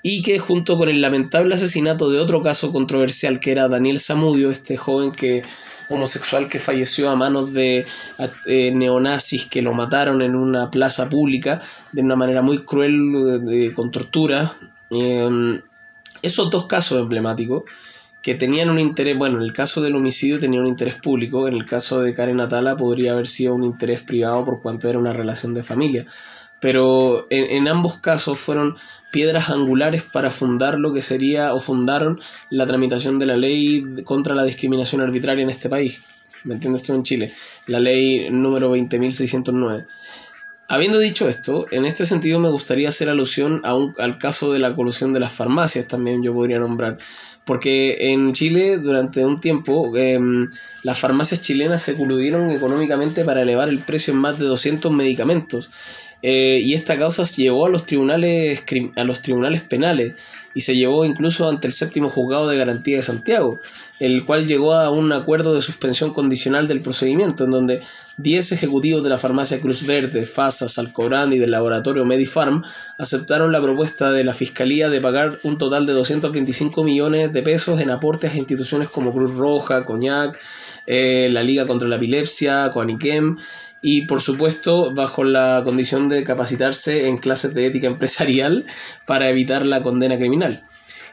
Y 0.02 0.22
que 0.22 0.38
junto 0.38 0.78
con 0.78 0.88
el 0.88 1.00
lamentable 1.00 1.56
asesinato 1.56 2.08
de 2.08 2.20
otro 2.20 2.42
caso 2.42 2.70
controversial 2.70 3.40
que 3.40 3.50
era 3.50 3.66
Daniel 3.66 3.98
Zamudio, 3.98 4.52
este 4.52 4.76
joven 4.76 5.10
que 5.10 5.42
homosexual 5.88 6.48
que 6.48 6.60
falleció 6.60 7.10
a 7.10 7.16
manos 7.16 7.52
de 7.52 7.84
eh, 8.46 8.70
neonazis 8.70 9.46
que 9.46 9.62
lo 9.62 9.74
mataron 9.74 10.22
en 10.22 10.36
una 10.36 10.70
plaza 10.70 11.08
pública 11.08 11.60
de 11.90 12.02
una 12.02 12.14
manera 12.14 12.42
muy 12.42 12.58
cruel, 12.58 13.00
con 13.74 13.90
tortura. 13.90 14.54
Em, 14.90 15.60
esos 16.22 16.50
dos 16.50 16.66
casos 16.66 17.00
emblemáticos 17.02 17.64
que 18.26 18.34
tenían 18.34 18.70
un 18.70 18.80
interés, 18.80 19.16
bueno, 19.16 19.36
en 19.36 19.44
el 19.44 19.52
caso 19.52 19.80
del 19.80 19.94
homicidio 19.94 20.40
tenía 20.40 20.60
un 20.60 20.66
interés 20.66 20.96
público, 20.96 21.46
en 21.46 21.54
el 21.54 21.64
caso 21.64 22.00
de 22.00 22.12
Karen 22.12 22.40
Atala 22.40 22.76
podría 22.76 23.12
haber 23.12 23.28
sido 23.28 23.54
un 23.54 23.62
interés 23.62 24.02
privado 24.02 24.44
por 24.44 24.60
cuanto 24.60 24.88
era 24.88 24.98
una 24.98 25.12
relación 25.12 25.54
de 25.54 25.62
familia. 25.62 26.06
Pero 26.60 27.20
en, 27.30 27.68
ambos 27.68 28.00
casos 28.00 28.38
fueron 28.38 28.74
piedras 29.12 29.50
angulares 29.50 30.02
para 30.02 30.32
fundar 30.32 30.80
lo 30.80 30.92
que 30.92 31.02
sería 31.02 31.54
o 31.54 31.60
fundaron 31.60 32.18
la 32.50 32.66
tramitación 32.66 33.20
de 33.20 33.26
la 33.26 33.36
ley 33.36 33.84
contra 34.02 34.34
la 34.34 34.42
discriminación 34.42 35.02
arbitraria 35.02 35.44
en 35.44 35.50
este 35.50 35.68
país. 35.68 36.24
¿Me 36.42 36.54
entiendes 36.54 36.82
esto 36.82 36.94
en 36.94 37.02
Chile? 37.04 37.32
La 37.66 37.78
ley 37.78 38.28
número 38.30 38.74
20.609. 38.74 39.86
Habiendo 40.68 40.98
dicho 40.98 41.28
esto, 41.28 41.66
en 41.70 41.84
este 41.84 42.06
sentido 42.06 42.40
me 42.40 42.48
gustaría 42.48 42.88
hacer 42.88 43.08
alusión 43.08 43.60
a 43.64 43.76
un, 43.76 43.94
al 43.98 44.18
caso 44.18 44.52
de 44.52 44.58
la 44.58 44.74
colusión 44.74 45.12
de 45.12 45.20
las 45.20 45.32
farmacias, 45.32 45.86
también 45.86 46.24
yo 46.24 46.32
podría 46.32 46.58
nombrar. 46.58 46.98
Porque 47.44 47.96
en 48.10 48.32
Chile 48.32 48.78
durante 48.78 49.24
un 49.24 49.40
tiempo 49.40 49.96
em, 49.96 50.48
las 50.82 50.98
farmacias 50.98 51.40
chilenas 51.42 51.82
se 51.82 51.94
coludieron 51.94 52.50
económicamente 52.50 53.24
para 53.24 53.42
elevar 53.42 53.68
el 53.68 53.78
precio 53.78 54.12
en 54.12 54.18
más 54.18 54.40
de 54.40 54.46
200 54.46 54.90
medicamentos. 54.90 55.70
Eh, 56.22 56.60
y 56.60 56.74
esta 56.74 56.98
causa 56.98 57.24
se 57.24 57.42
llevó 57.42 57.66
a 57.66 57.68
los 57.68 57.86
tribunales 57.86 58.64
a 58.96 59.04
los 59.04 59.22
tribunales 59.22 59.62
penales 59.62 60.16
y 60.54 60.62
se 60.62 60.74
llevó 60.74 61.04
incluso 61.04 61.48
ante 61.48 61.68
el 61.68 61.72
séptimo 61.74 62.08
juzgado 62.08 62.48
de 62.48 62.56
garantía 62.56 62.96
de 62.96 63.02
Santiago, 63.02 63.60
el 64.00 64.24
cual 64.24 64.46
llegó 64.48 64.72
a 64.72 64.90
un 64.90 65.12
acuerdo 65.12 65.54
de 65.54 65.62
suspensión 65.62 66.12
condicional 66.12 66.66
del 66.66 66.80
procedimiento, 66.80 67.44
en 67.44 67.50
donde 67.50 67.82
10 68.18 68.52
ejecutivos 68.52 69.02
de 69.02 69.10
la 69.10 69.18
farmacia 69.18 69.60
Cruz 69.60 69.86
Verde, 69.86 70.26
FASA, 70.26 70.68
Salcobrán 70.68 71.32
y 71.34 71.38
del 71.38 71.50
laboratorio 71.50 72.06
Medifarm 72.06 72.62
aceptaron 72.98 73.52
la 73.52 73.60
propuesta 73.60 74.10
de 74.10 74.24
la 74.24 74.32
Fiscalía 74.32 74.88
de 74.88 75.02
pagar 75.02 75.38
un 75.42 75.58
total 75.58 75.84
de 75.84 75.92
225 75.92 76.82
millones 76.82 77.32
de 77.32 77.42
pesos 77.42 77.80
en 77.80 77.90
aportes 77.90 78.32
a 78.32 78.38
instituciones 78.38 78.88
como 78.88 79.12
Cruz 79.12 79.34
Roja, 79.34 79.84
Coñac, 79.84 80.38
eh, 80.86 81.28
la 81.30 81.42
Liga 81.42 81.66
contra 81.66 81.88
la 81.88 81.96
Epilepsia, 81.96 82.70
Coaniquem, 82.72 83.36
y 83.82 84.06
por 84.06 84.22
supuesto 84.22 84.94
bajo 84.94 85.22
la 85.22 85.60
condición 85.62 86.08
de 86.08 86.24
capacitarse 86.24 87.08
en 87.08 87.18
clases 87.18 87.52
de 87.52 87.66
ética 87.66 87.86
empresarial 87.86 88.64
para 89.06 89.28
evitar 89.28 89.66
la 89.66 89.82
condena 89.82 90.16
criminal. 90.16 90.58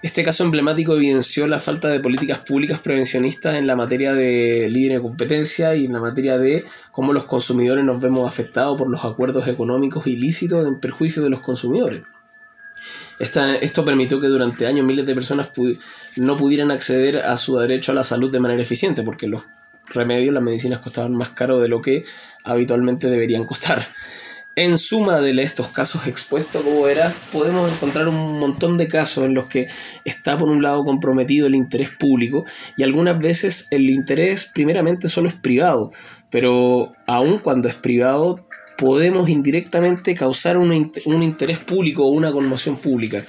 Este 0.03 0.25
caso 0.25 0.43
emblemático 0.43 0.97
evidenció 0.97 1.47
la 1.47 1.61
falta 1.61 1.87
de 1.87 2.01
políticas 2.01 2.39
públicas 2.39 2.81
prevencionistas 2.81 3.55
en 3.55 3.67
la 3.67 3.77
materia 3.77 4.13
de 4.13 4.69
libre 4.69 4.99
competencia 4.99 5.75
y 5.75 5.85
en 5.85 5.93
la 5.93 6.01
materia 6.01 6.37
de 6.37 6.65
cómo 6.91 7.13
los 7.13 7.23
consumidores 7.23 7.85
nos 7.85 8.01
vemos 8.01 8.27
afectados 8.27 8.77
por 8.77 8.89
los 8.89 9.05
acuerdos 9.05 9.47
económicos 9.47 10.05
ilícitos 10.05 10.67
en 10.67 10.75
perjuicio 10.75 11.23
de 11.23 11.29
los 11.29 11.39
consumidores. 11.39 12.03
esto 13.17 13.85
permitió 13.85 14.19
que 14.19 14.27
durante 14.27 14.67
años 14.67 14.85
miles 14.85 15.05
de 15.05 15.15
personas 15.15 15.51
no 16.17 16.37
pudieran 16.37 16.71
acceder 16.71 17.19
a 17.19 17.37
su 17.37 17.57
derecho 17.57 17.93
a 17.93 17.95
la 17.95 18.03
salud 18.03 18.29
de 18.29 18.41
manera 18.41 18.61
eficiente, 18.61 19.03
porque 19.03 19.27
los 19.27 19.43
remedios, 19.93 20.33
las 20.33 20.43
medicinas 20.43 20.81
costaban 20.81 21.15
más 21.15 21.29
caro 21.29 21.61
de 21.61 21.69
lo 21.69 21.81
que 21.81 22.03
habitualmente 22.43 23.09
deberían 23.09 23.45
costar. 23.45 23.87
En 24.55 24.77
suma 24.77 25.19
de 25.19 25.31
estos 25.41 25.69
casos 25.69 26.05
expuestos 26.05 26.61
como 26.61 26.87
era, 26.87 27.11
podemos 27.31 27.71
encontrar 27.71 28.07
un 28.07 28.37
montón 28.37 28.77
de 28.77 28.87
casos 28.87 29.25
en 29.25 29.33
los 29.33 29.47
que 29.47 29.67
está 30.05 30.37
por 30.37 30.47
un 30.47 30.61
lado 30.61 30.83
comprometido 30.83 31.47
el 31.47 31.55
interés 31.55 31.89
público 31.89 32.45
y 32.77 32.83
algunas 32.83 33.17
veces 33.17 33.67
el 33.71 33.89
interés 33.89 34.51
primeramente 34.53 35.07
solo 35.07 35.27
es 35.27 35.33
privado, 35.33 35.89
pero 36.29 36.91
aun 37.07 37.39
cuando 37.39 37.67
es 37.67 37.73
privado 37.73 38.45
podemos 38.77 39.27
indirectamente 39.27 40.13
causar 40.13 40.57
un, 40.57 40.71
interés 40.71 41.57
público 41.57 42.05
o 42.05 42.11
una 42.11 42.31
conmoción 42.31 42.77
pública. 42.77 43.23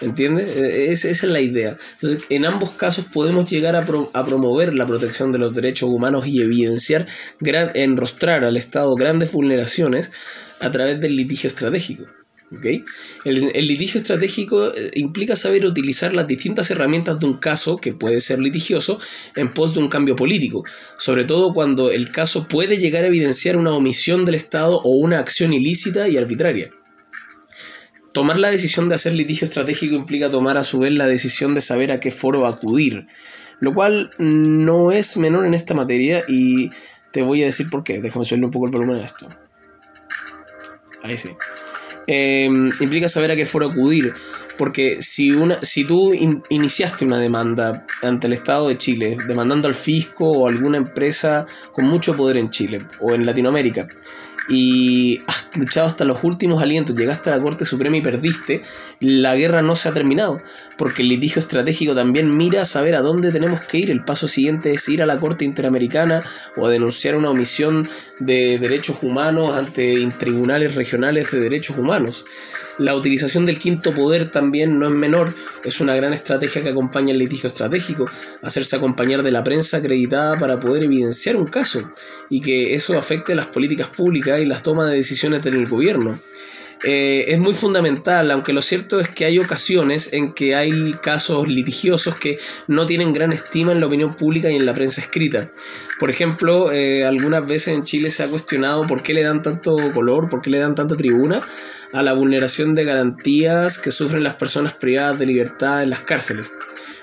¿Entiendes? 0.00 0.56
E, 0.56 0.90
esa 0.90 1.08
es 1.08 1.22
la 1.22 1.40
idea. 1.40 1.76
Entonces, 1.94 2.24
en 2.30 2.44
ambos 2.44 2.70
casos 2.70 3.04
podemos 3.04 3.48
llegar 3.50 3.76
a, 3.76 3.84
promover 3.84 4.74
la 4.74 4.86
protección 4.86 5.32
de 5.32 5.38
los 5.38 5.54
derechos 5.54 5.90
humanos 5.90 6.26
y 6.26 6.40
evidenciar, 6.40 7.06
gran, 7.40 7.70
enrostrar 7.74 8.44
al 8.44 8.56
Estado 8.56 8.94
grandes 8.94 9.32
vulneraciones 9.32 10.10
a 10.62 10.70
través 10.70 11.00
del 11.00 11.16
litigio 11.16 11.48
estratégico. 11.48 12.04
¿okay? 12.56 12.84
El, 13.24 13.50
el, 13.54 13.66
litigio 13.66 14.00
estratégico 14.00 14.74
eh, 14.74 14.90
implica 14.94 15.36
saber 15.36 15.64
utilizar 15.66 16.14
las 16.14 16.26
distintas 16.26 16.70
herramientas 16.70 17.18
de 17.20 17.26
un 17.26 17.34
caso 17.34 17.76
que 17.76 17.92
puede 17.92 18.20
ser 18.20 18.40
litigioso 18.40 18.98
en 19.36 19.50
pos 19.50 19.74
de 19.74 19.80
un 19.80 19.88
cambio 19.88 20.16
político, 20.16 20.64
sobre 20.98 21.24
todo 21.24 21.52
cuando 21.52 21.90
el 21.90 22.10
caso 22.10 22.46
puede 22.48 22.78
llegar 22.78 23.04
a 23.04 23.08
evidenciar 23.08 23.56
una 23.56 23.72
omisión 23.72 24.24
del 24.24 24.34
Estado 24.34 24.80
o 24.82 24.90
una 24.90 25.18
acción 25.18 25.52
ilícita 25.52 26.08
y 26.08 26.16
arbitraria. 26.16 26.70
Tomar 28.12 28.38
la 28.38 28.50
decisión 28.50 28.90
de 28.90 28.94
hacer 28.94 29.14
litigio 29.14 29.46
estratégico 29.46 29.94
implica 29.94 30.30
tomar 30.30 30.58
a 30.58 30.64
su 30.64 30.80
vez 30.80 30.92
la 30.92 31.06
decisión 31.06 31.54
de 31.54 31.62
saber 31.62 31.90
a 31.92 31.98
qué 31.98 32.10
foro 32.10 32.46
acudir, 32.46 33.06
lo 33.60 33.72
cual 33.72 34.10
no 34.18 34.92
es 34.92 35.16
menor 35.16 35.46
en 35.46 35.54
esta 35.54 35.72
materia 35.72 36.22
y 36.28 36.68
te 37.10 37.22
voy 37.22 37.42
a 37.42 37.46
decir 37.46 37.70
por 37.70 37.84
qué. 37.84 38.00
Déjame 38.00 38.26
subirle 38.26 38.46
un 38.46 38.50
poco 38.50 38.66
el 38.66 38.72
volumen 38.72 38.96
a 38.96 39.04
esto. 39.04 39.28
Ahí 41.02 41.16
sí. 41.16 41.30
Em, 42.06 42.70
implica 42.80 43.08
saber 43.08 43.30
a 43.30 43.36
qué 43.36 43.46
foro 43.46 43.66
acudir, 43.66 44.12
porque 44.58 45.00
si, 45.00 45.30
una, 45.32 45.60
si 45.62 45.84
tú 45.84 46.12
iniciaste 46.48 47.04
una 47.04 47.18
demanda 47.18 47.86
ante 48.02 48.26
el 48.26 48.32
Estado 48.32 48.68
de 48.68 48.78
Chile, 48.78 49.16
demandando 49.28 49.68
al 49.68 49.74
fisco 49.74 50.30
o 50.30 50.48
alguna 50.48 50.78
empresa 50.78 51.46
con 51.72 51.84
mucho 51.84 52.16
poder 52.16 52.36
en 52.36 52.50
Chile 52.50 52.78
o 53.00 53.14
en 53.14 53.24
Latinoamérica, 53.24 53.86
y 54.48 55.22
has 55.26 55.48
luchado 55.56 55.86
hasta 55.86 56.04
los 56.04 56.24
últimos 56.24 56.62
alientos, 56.62 56.96
llegaste 56.96 57.30
a 57.30 57.36
la 57.36 57.42
Corte 57.42 57.64
Suprema 57.64 57.96
y 57.96 58.00
perdiste, 58.00 58.62
la 59.00 59.36
guerra 59.36 59.62
no 59.62 59.76
se 59.76 59.88
ha 59.88 59.92
terminado, 59.92 60.40
porque 60.78 61.02
el 61.02 61.08
litigio 61.08 61.40
estratégico 61.40 61.94
también 61.94 62.36
mira 62.36 62.62
a 62.62 62.66
saber 62.66 62.94
a 62.94 63.00
dónde 63.00 63.32
tenemos 63.32 63.60
que 63.60 63.78
ir. 63.78 63.90
El 63.90 64.04
paso 64.04 64.28
siguiente 64.28 64.72
es 64.72 64.88
ir 64.88 65.02
a 65.02 65.06
la 65.06 65.18
Corte 65.18 65.44
Interamericana 65.44 66.22
o 66.56 66.66
a 66.66 66.70
denunciar 66.70 67.16
una 67.16 67.30
omisión 67.30 67.88
de 68.18 68.58
derechos 68.58 69.02
humanos 69.02 69.56
ante 69.56 70.06
tribunales 70.18 70.74
regionales 70.74 71.30
de 71.30 71.40
derechos 71.40 71.78
humanos. 71.78 72.24
La 72.78 72.94
utilización 72.94 73.44
del 73.44 73.58
quinto 73.58 73.92
poder 73.92 74.30
también 74.30 74.78
no 74.78 74.86
es 74.86 74.92
menor, 74.92 75.34
es 75.62 75.80
una 75.80 75.94
gran 75.94 76.14
estrategia 76.14 76.62
que 76.62 76.70
acompaña 76.70 77.12
el 77.12 77.18
litigio 77.18 77.48
estratégico, 77.48 78.10
hacerse 78.40 78.76
acompañar 78.76 79.22
de 79.22 79.30
la 79.30 79.44
prensa 79.44 79.76
acreditada 79.76 80.38
para 80.38 80.58
poder 80.58 80.84
evidenciar 80.84 81.36
un 81.36 81.46
caso 81.46 81.80
y 82.30 82.40
que 82.40 82.74
eso 82.74 82.98
afecte 82.98 83.34
las 83.34 83.46
políticas 83.46 83.88
públicas 83.88 84.40
y 84.40 84.46
las 84.46 84.62
tomas 84.62 84.88
de 84.88 84.96
decisiones 84.96 85.42
del 85.42 85.66
gobierno. 85.66 86.18
Eh, 86.84 87.26
es 87.28 87.38
muy 87.38 87.54
fundamental, 87.54 88.30
aunque 88.30 88.52
lo 88.52 88.60
cierto 88.60 88.98
es 88.98 89.08
que 89.08 89.24
hay 89.24 89.38
ocasiones 89.38 90.12
en 90.12 90.32
que 90.32 90.56
hay 90.56 90.94
casos 91.02 91.46
litigiosos 91.46 92.16
que 92.16 92.38
no 92.66 92.86
tienen 92.86 93.12
gran 93.12 93.32
estima 93.32 93.70
en 93.72 93.80
la 93.80 93.86
opinión 93.86 94.16
pública 94.16 94.50
y 94.50 94.56
en 94.56 94.66
la 94.66 94.74
prensa 94.74 95.00
escrita. 95.00 95.48
Por 96.00 96.10
ejemplo, 96.10 96.72
eh, 96.72 97.04
algunas 97.04 97.46
veces 97.46 97.74
en 97.74 97.84
Chile 97.84 98.10
se 98.10 98.24
ha 98.24 98.28
cuestionado 98.28 98.86
por 98.86 99.02
qué 99.02 99.14
le 99.14 99.22
dan 99.22 99.42
tanto 99.42 99.76
color, 99.92 100.28
por 100.28 100.42
qué 100.42 100.50
le 100.50 100.58
dan 100.58 100.74
tanta 100.74 100.96
tribuna 100.96 101.40
a 101.92 102.02
la 102.02 102.14
vulneración 102.14 102.74
de 102.74 102.84
garantías 102.84 103.78
que 103.78 103.92
sufren 103.92 104.24
las 104.24 104.34
personas 104.34 104.72
privadas 104.72 105.18
de 105.18 105.26
libertad 105.26 105.82
en 105.82 105.90
las 105.90 106.00
cárceles. 106.00 106.52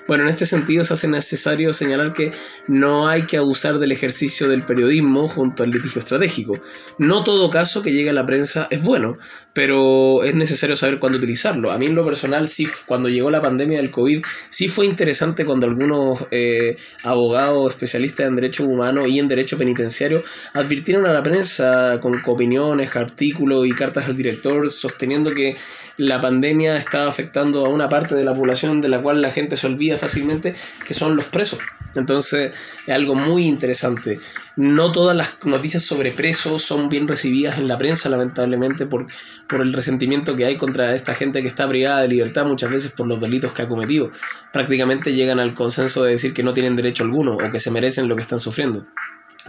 Bueno, 0.09 0.23
en 0.23 0.31
este 0.31 0.47
sentido 0.47 0.83
se 0.83 0.95
hace 0.95 1.07
necesario 1.07 1.71
señalar 1.71 2.13
que 2.13 2.31
no 2.67 3.07
hay 3.07 3.27
que 3.27 3.37
abusar 3.37 3.77
del 3.77 3.91
ejercicio 3.91 4.49
del 4.49 4.63
periodismo 4.63 5.29
junto 5.29 5.61
al 5.61 5.69
litigio 5.69 5.99
estratégico. 5.99 6.57
No 6.97 7.23
todo 7.23 7.51
caso 7.51 7.83
que 7.83 7.91
llegue 7.91 8.09
a 8.09 8.13
la 8.13 8.25
prensa 8.25 8.65
es 8.71 8.83
bueno, 8.83 9.19
pero 9.53 10.23
es 10.23 10.33
necesario 10.33 10.75
saber 10.75 10.97
cuándo 10.97 11.19
utilizarlo. 11.19 11.71
A 11.71 11.77
mí 11.77 11.85
en 11.85 11.93
lo 11.93 12.03
personal, 12.03 12.47
sí, 12.47 12.67
cuando 12.87 13.07
llegó 13.07 13.29
la 13.29 13.39
pandemia 13.39 13.77
del 13.77 13.91
COVID, 13.91 14.23
sí 14.49 14.67
fue 14.67 14.87
interesante 14.87 15.45
cuando 15.45 15.67
algunos 15.67 16.25
eh, 16.31 16.75
abogados 17.03 17.69
especialistas 17.69 18.27
en 18.27 18.35
derechos 18.35 18.65
humanos 18.65 19.09
y 19.09 19.19
en 19.19 19.27
derecho 19.27 19.59
penitenciario 19.59 20.23
advirtieron 20.53 21.05
a 21.05 21.13
la 21.13 21.21
prensa 21.21 21.99
con 22.01 22.19
opiniones, 22.25 22.95
artículos 22.95 23.67
y 23.67 23.73
cartas 23.73 24.07
al 24.07 24.17
director 24.17 24.71
sosteniendo 24.71 25.35
que 25.35 25.55
la 25.99 26.21
pandemia 26.21 26.77
estaba 26.77 27.09
afectando 27.09 27.65
a 27.65 27.69
una 27.69 27.89
parte 27.89 28.15
de 28.15 28.23
la 28.23 28.33
población 28.33 28.79
de 28.79 28.87
la 28.87 29.01
cual 29.01 29.21
la 29.21 29.31
gente 29.31 29.57
se 29.57 29.67
olvida 29.67 29.97
fácilmente, 29.97 30.55
que 30.87 30.93
son 30.93 31.17
los 31.17 31.25
presos. 31.25 31.59
Entonces 31.93 32.53
es 32.87 32.95
algo 32.95 33.15
muy 33.15 33.43
interesante. 33.45 34.17
No 34.55 34.93
todas 34.93 35.15
las 35.15 35.35
noticias 35.43 35.83
sobre 35.83 36.11
presos 36.11 36.63
son 36.63 36.87
bien 36.87 37.05
recibidas 37.05 37.57
en 37.57 37.67
la 37.67 37.77
prensa, 37.77 38.07
lamentablemente, 38.07 38.85
por, 38.85 39.07
por 39.49 39.61
el 39.61 39.73
resentimiento 39.73 40.37
que 40.37 40.45
hay 40.45 40.55
contra 40.55 40.95
esta 40.95 41.13
gente 41.13 41.41
que 41.41 41.49
está 41.49 41.67
privada 41.67 41.99
de 41.99 42.07
libertad 42.07 42.45
muchas 42.45 42.71
veces 42.71 42.91
por 42.91 43.05
los 43.05 43.19
delitos 43.19 43.51
que 43.51 43.63
ha 43.63 43.67
cometido. 43.67 44.09
Prácticamente 44.53 45.13
llegan 45.13 45.41
al 45.41 45.53
consenso 45.53 46.03
de 46.03 46.11
decir 46.11 46.33
que 46.33 46.43
no 46.43 46.53
tienen 46.53 46.77
derecho 46.77 47.03
alguno 47.03 47.33
o 47.33 47.51
que 47.51 47.59
se 47.59 47.71
merecen 47.71 48.07
lo 48.07 48.15
que 48.15 48.21
están 48.21 48.39
sufriendo. 48.39 48.85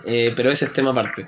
Eh, 0.06 0.32
pero 0.34 0.50
ese 0.50 0.64
es 0.64 0.72
tema 0.72 0.90
aparte. 0.90 1.26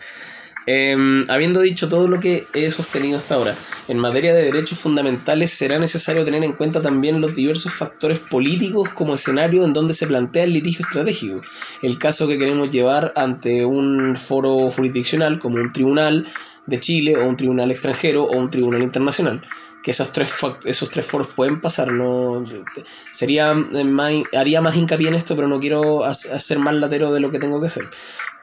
Em, 0.67 1.25
habiendo 1.29 1.61
dicho 1.61 1.89
todo 1.89 2.07
lo 2.07 2.21
que 2.21 2.45
he 2.55 2.71
sostenido 2.71 3.19
hasta 3.19 3.35
ahora, 3.35 3.57
en 3.89 3.99
materia 3.99 4.33
de 4.33 4.45
derechos 4.45 4.79
fundamentales 4.79 5.51
será 5.51 5.79
necesario 5.79 6.25
tener 6.25 6.45
en 6.45 6.53
cuenta 6.53 6.81
también 6.81 7.21
los 7.21 7.35
diversos 7.35 7.73
factores 7.73 8.21
políticos 8.21 8.89
como 8.91 9.15
escenario 9.15 9.65
en 9.65 9.73
donde 9.73 9.95
se 9.95 10.07
plantea 10.07 10.45
el 10.45 10.53
litigio 10.53 10.85
estratégico. 10.85 11.41
El 11.83 11.99
caso 11.99 12.29
que 12.29 12.39
queremos 12.39 12.71
llevar 12.71 13.13
ante 13.17 13.65
un 13.65 14.15
foro 14.15 14.71
jurisdiccional 14.71 15.41
como 15.41 15.57
un 15.57 15.73
tribunal 15.73 16.29
de 16.67 16.79
Chile 16.79 17.17
o 17.17 17.27
un 17.27 17.37
tribunal 17.37 17.73
extranjero 17.73 18.25
o 18.25 18.37
un 18.37 18.51
tribunal 18.51 18.83
internacional. 18.83 19.43
Que 19.83 19.91
esos 19.91 20.13
tres, 20.13 20.33
esos 20.65 20.91
tres 20.91 21.05
foros 21.05 21.27
pueden 21.27 21.61
pasar, 21.61 21.91
no 21.91 22.45
sería 23.11 23.53
eh, 23.53 24.23
haría 24.37 24.61
más 24.61 24.77
hincapié 24.77 25.09
en 25.09 25.17
esto, 25.17 25.35
pero 25.35 25.49
no 25.49 25.59
quiero 25.59 26.05
hacer 26.05 26.61
más 26.61 26.75
latero 26.75 27.13
de 27.13 27.21
lo 27.21 27.33
que 27.33 27.41
tengo 27.41 27.61
que 27.61 27.67
hacer 27.67 27.89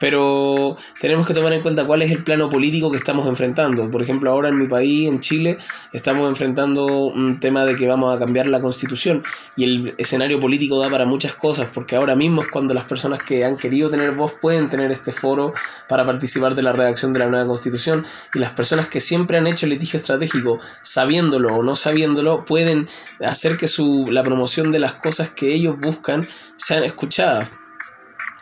pero 0.00 0.78
tenemos 0.98 1.26
que 1.26 1.34
tomar 1.34 1.52
en 1.52 1.60
cuenta 1.60 1.84
cuál 1.84 2.00
es 2.00 2.10
el 2.10 2.24
plano 2.24 2.48
político 2.48 2.90
que 2.90 2.96
estamos 2.96 3.28
enfrentando. 3.28 3.90
Por 3.90 4.00
ejemplo, 4.00 4.30
ahora 4.30 4.48
en 4.48 4.58
mi 4.58 4.66
país, 4.66 5.06
en 5.06 5.20
Chile, 5.20 5.58
estamos 5.92 6.26
enfrentando 6.26 6.86
un 6.86 7.38
tema 7.38 7.66
de 7.66 7.76
que 7.76 7.86
vamos 7.86 8.16
a 8.16 8.18
cambiar 8.18 8.46
la 8.46 8.60
constitución 8.60 9.22
y 9.56 9.64
el 9.64 9.94
escenario 9.98 10.40
político 10.40 10.80
da 10.80 10.88
para 10.88 11.04
muchas 11.04 11.34
cosas, 11.34 11.68
porque 11.72 11.96
ahora 11.96 12.16
mismo 12.16 12.42
es 12.42 12.48
cuando 12.48 12.72
las 12.72 12.84
personas 12.84 13.22
que 13.22 13.44
han 13.44 13.58
querido 13.58 13.90
tener 13.90 14.12
voz 14.12 14.32
pueden 14.32 14.70
tener 14.70 14.90
este 14.90 15.12
foro 15.12 15.52
para 15.86 16.06
participar 16.06 16.54
de 16.54 16.62
la 16.62 16.72
redacción 16.72 17.12
de 17.12 17.18
la 17.18 17.28
nueva 17.28 17.44
constitución 17.44 18.06
y 18.32 18.38
las 18.38 18.52
personas 18.52 18.86
que 18.86 19.00
siempre 19.00 19.36
han 19.36 19.46
hecho 19.46 19.66
litigio 19.66 19.98
estratégico, 19.98 20.60
sabiéndolo 20.80 21.54
o 21.54 21.62
no 21.62 21.76
sabiéndolo, 21.76 22.46
pueden 22.46 22.88
hacer 23.22 23.58
que 23.58 23.68
su, 23.68 24.06
la 24.10 24.24
promoción 24.24 24.72
de 24.72 24.78
las 24.78 24.94
cosas 24.94 25.28
que 25.28 25.52
ellos 25.52 25.78
buscan 25.78 26.26
sean 26.56 26.84
escuchadas. 26.84 27.50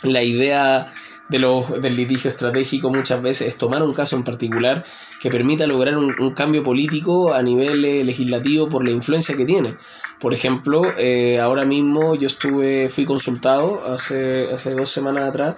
La 0.05 0.23
idea 0.23 0.93
de 1.29 1.39
los, 1.39 1.81
del 1.83 1.95
litigio 1.95 2.29
estratégico 2.29 2.91
muchas 2.91 3.21
veces 3.23 3.49
es 3.49 3.57
tomar 3.57 3.83
un 3.83 3.93
caso 3.93 4.17
en 4.17 4.25
particular 4.25 4.85
que 5.21 5.31
permita 5.31 5.67
lograr 5.67 5.97
un, 5.97 6.35
cambio 6.35 6.63
político 6.63 7.35
a 7.35 7.43
nivel 7.43 7.85
eh, 7.85 8.05
legislativo 8.05 8.69
por 8.69 8.85
la 8.85 8.91
influencia 8.91 9.37
que 9.37 9.45
tiene. 9.45 9.75
Por 10.21 10.35
ejemplo, 10.35 10.83
eh, 10.97 11.39
ahora 11.39 11.65
mismo 11.65 12.15
yo 12.15 12.27
estuve, 12.27 12.89
fui 12.89 13.05
consultado 13.05 13.81
hace, 13.93 14.53
hace 14.53 14.75
dos 14.75 14.91
semanas 14.91 15.29
atrás 15.29 15.55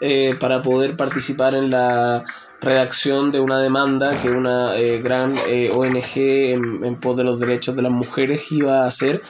eh, 0.00 0.34
para 0.38 0.62
poder 0.62 0.96
participar 0.96 1.54
en 1.54 1.70
la 1.70 2.24
redacción 2.60 3.32
de 3.32 3.40
una 3.40 3.60
demanda 3.60 4.16
que 4.20 4.30
una 4.30 4.72
gran 5.02 5.34
ONG 5.72 6.16
en, 6.16 6.84
en 6.84 6.96
pos 6.96 7.16
de 7.16 7.24
los 7.24 7.38
derechos 7.38 7.76
de 7.76 7.82
las 7.82 7.92
mujeres 7.92 8.50
iba 8.52 8.84
a 8.84 8.86
hacer 8.86 9.20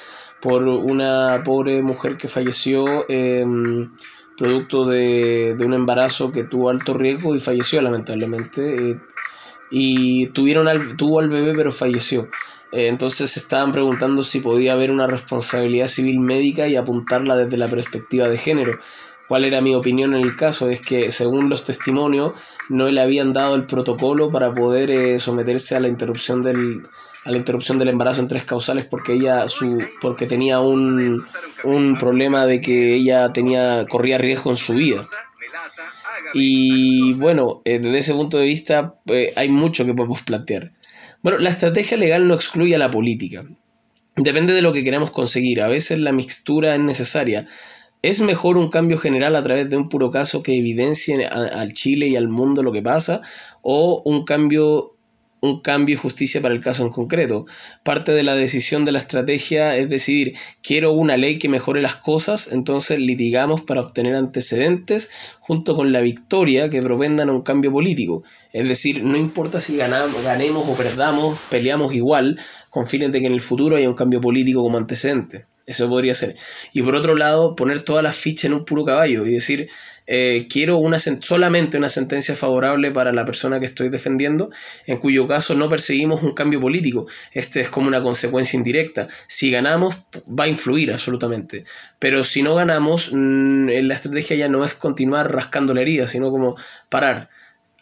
por 0.45 0.63
una 0.69 1.41
pobre 1.43 1.81
mujer 1.81 2.19
que 2.19 2.29
falleció 2.29 3.07
em, 3.09 3.91
producto 4.37 4.87
de, 4.87 5.57
un 5.59 5.75
embarazo 5.75 6.33
que 6.33 6.45
tuvo 6.45 6.71
alto 6.71 6.95
riesgo 6.95 7.35
y 7.35 7.41
falleció 7.41 7.81
lamentablemente. 7.83 8.91
Eh, 8.91 8.97
y 9.71 10.26
tuvieron 10.29 10.69
al, 10.69 10.97
tuvo 10.97 11.21
al 11.21 11.29
bebé 11.29 11.53
pero 11.55 11.73
falleció. 11.73 12.29
Eh, 12.73 12.88
entonces 12.88 13.37
estaban 13.37 13.73
preguntando 13.73 14.23
si 14.23 14.41
podía 14.41 14.73
haber 14.73 14.91
una 14.91 15.07
responsabilidad 15.07 15.88
civil 15.88 16.21
médica 16.21 16.67
y 16.67 16.76
apuntarla 16.76 17.37
desde 17.37 17.57
la 17.57 17.69
perspectiva 17.69 18.29
de 18.29 18.38
género. 18.38 18.73
¿Cuál 19.29 19.45
era 19.45 19.61
mi 19.61 19.75
opinión 19.75 20.14
en 20.14 20.23
el 20.23 20.37
caso? 20.37 20.69
Es 20.69 20.81
que 20.81 21.11
según 21.11 21.49
los 21.49 21.64
testimonios 21.64 22.33
no 22.69 22.91
le 22.91 23.00
habían 23.00 23.33
dado 23.33 23.55
el 23.55 23.64
protocolo 23.64 24.31
para 24.31 24.53
poder 24.53 24.91
eh, 24.91 25.19
someterse 25.19 25.76
a 25.76 25.81
la 25.81 25.88
interrupción 25.88 26.43
del, 26.43 26.83
a 27.25 27.31
la 27.31 27.37
interrupción 27.37 27.78
del 27.78 27.88
embarazo 27.88 28.21
en 28.21 28.28
tres 28.28 28.45
causales 28.45 28.85
porque 28.85 29.14
ella 29.14 29.49
su 29.49 29.83
porque 30.00 30.26
tenía 30.26 30.61
un, 30.61 31.23
un 31.64 31.97
problema 31.99 32.47
de 32.47 32.61
que 32.61 32.95
ella 32.95 33.33
tenía 33.33 33.85
corría 33.88 34.19
riesgo 34.19 34.50
en 34.50 34.57
su 34.57 34.75
vida. 34.75 35.00
Y 36.35 37.19
bueno 37.21 37.62
eh, 37.64 37.78
desde 37.78 37.99
ese 37.99 38.14
punto 38.14 38.38
de 38.38 38.45
vista 38.45 38.97
eh, 39.07 39.33
hay 39.37 39.49
mucho 39.49 39.85
que 39.85 39.95
podemos 39.95 40.23
plantear. 40.23 40.73
Bueno 41.23 41.38
la 41.38 41.50
estrategia 41.50 41.97
legal 41.97 42.28
no 42.28 42.35
excluye 42.35 42.75
a 42.75 42.78
la 42.78 42.90
política. 42.90 43.45
Depende 44.16 44.52
de 44.52 44.62
lo 44.62 44.73
que 44.73 44.85
queramos 44.85 45.11
conseguir. 45.11 45.61
A 45.61 45.69
veces 45.69 45.99
la 45.99 46.12
mixtura 46.12 46.75
es 46.75 46.81
necesaria. 46.81 47.47
¿Es 48.02 48.21
mejor 48.21 48.59
un 48.59 48.69
cambio 48.69 48.99
general 48.99 49.35
a 49.35 49.43
través 49.43 49.71
de 49.71 49.78
un 49.78 49.88
puro 49.88 50.11
caso 50.11 50.43
que 50.43 50.59
evidencie 50.59 51.26
al 51.26 51.73
Chile 51.73 52.07
y 52.07 52.16
al 52.16 52.28
mundo 52.28 52.62
lo 52.62 52.71
que 52.71 52.83
pasa? 52.83 53.23
¿O 53.62 54.02
un 54.04 54.25
cambio 54.25 54.94
un 55.45 55.61
cambio 55.61 55.95
y 55.95 55.99
justicia 55.99 56.41
para 56.41 56.55
el 56.55 56.61
caso 56.61 56.83
en 56.83 56.91
concreto. 56.91 57.47
Parte 57.83 58.13
de 58.13 58.23
la 58.23 58.35
decisión 58.35 58.85
de 58.85 58.93
la 58.93 58.99
estrategia 58.99 59.77
es 59.77 59.91
decidir, 59.91 60.35
quiero 60.63 60.93
una 60.93 61.17
ley 61.19 61.39
que 61.39 61.51
mejore 61.51 61.83
las 61.83 61.97
cosas, 61.97 62.49
entonces 62.51 62.99
litigamos 62.99 63.61
para 63.63 63.83
obtener 63.83 64.15
antecedentes 64.15 65.11
junto 65.41 65.77
con 65.77 65.93
la 65.93 66.01
victoria 66.01 66.71
que 66.71 66.81
provendan 66.81 67.29
a 67.29 67.33
un 67.33 67.43
cambio 67.43 67.71
político. 67.71 68.25
Es 68.53 68.67
decir, 68.67 69.05
no 69.05 69.19
importa 69.19 69.61
si 69.61 69.77
ganamos, 69.77 70.23
ganemos 70.23 70.67
o 70.67 70.75
perdamos, 70.75 71.39
peleamos 71.51 71.95
igual, 71.95 72.41
con 72.71 72.85
de 72.85 73.21
que 73.21 73.27
en 73.27 73.33
el 73.33 73.41
futuro 73.41 73.77
haya 73.77 73.89
un 73.89 73.97
cambio 73.97 74.21
político 74.21 74.63
como 74.63 74.79
antecedente. 74.79 75.47
Eso 75.67 75.89
podría 75.89 76.15
ser. 76.15 76.37
Y 76.73 76.83
por 76.83 76.95
otro 76.95 77.17
lado, 77.17 77.57
poner 77.57 77.83
todas 77.83 78.03
las 78.03 78.17
fichas 78.17 78.45
en 78.45 78.55
un 78.55 78.65
puro 78.65 78.85
caballo 78.85 79.27
y 79.27 79.31
decir, 79.31 79.69
eh, 80.06 80.46
quiero 80.50 80.78
una 80.78 80.99
solamente 80.99 81.78
una 81.78 81.88
sentencia 81.88 82.37
favorable 82.37 82.90
para 82.90 83.12
la 83.12 83.25
persona 83.25 83.58
que 83.61 83.66
estoy 83.66 83.88
defendiendo, 83.88 84.50
en 84.87 84.99
cuyo 84.99 85.26
caso 85.26 85.54
no 85.54 85.68
perseguimos 85.70 86.23
un 86.23 86.32
cambio 86.32 86.61
político. 86.61 87.06
Este 87.32 87.61
es 87.61 87.70
como 87.70 87.88
una 87.88 88.02
consecuencia 88.02 88.56
indirecta. 88.56 89.08
Si 89.26 89.50
ganamos, 89.50 89.96
va 90.28 90.44
a 90.44 90.49
influir 90.49 90.92
absolutamente. 90.92 91.64
Pero 91.99 92.25
si 92.25 92.42
no 92.42 92.54
ganamos, 92.54 93.11
mm, 93.12 93.68
la 93.82 93.94
estrategia 93.94 94.37
ya 94.37 94.49
no 94.49 94.64
es 94.64 94.75
continuar 94.75 95.32
rascando 95.32 95.75
la 95.75 95.80
herida, 95.80 96.06
sino 96.06 96.30
como 96.30 96.56
parar 96.88 97.30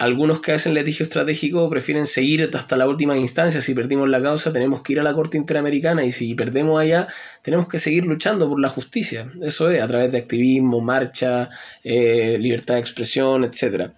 algunos 0.02 0.40
que 0.40 0.50
hacen 0.50 0.74
litigio 0.74 1.04
estratégico 1.04 1.70
prefieren 1.70 2.06
seguir 2.06 2.50
hasta 2.54 2.76
la 2.76 2.88
última 2.88 3.16
instancia. 3.16 3.60
Si 3.60 3.72
perdimos 3.72 4.08
la 4.08 4.20
causa, 4.20 4.52
tenemos 4.52 4.82
que 4.82 4.94
ir 4.94 5.00
a 5.00 5.04
la 5.04 5.14
Corte 5.14 5.36
Interamericana 5.36 6.04
y 6.04 6.10
si 6.10 6.34
perdemos 6.34 6.80
allá, 6.80 7.06
tenemos 7.40 7.68
que 7.68 7.78
seguir 7.78 8.04
luchando 8.04 8.48
por 8.48 8.58
la 8.58 8.68
justicia. 8.68 9.30
Eso 9.42 9.70
es, 9.70 9.80
a 9.80 9.86
través 9.86 10.10
de 10.10 10.18
activismo, 10.18 10.80
marcha, 10.80 11.48
eh, 11.84 12.36
libertad 12.40 12.74
de 12.74 12.80
expresión, 12.80 13.44
etc. 13.44 13.92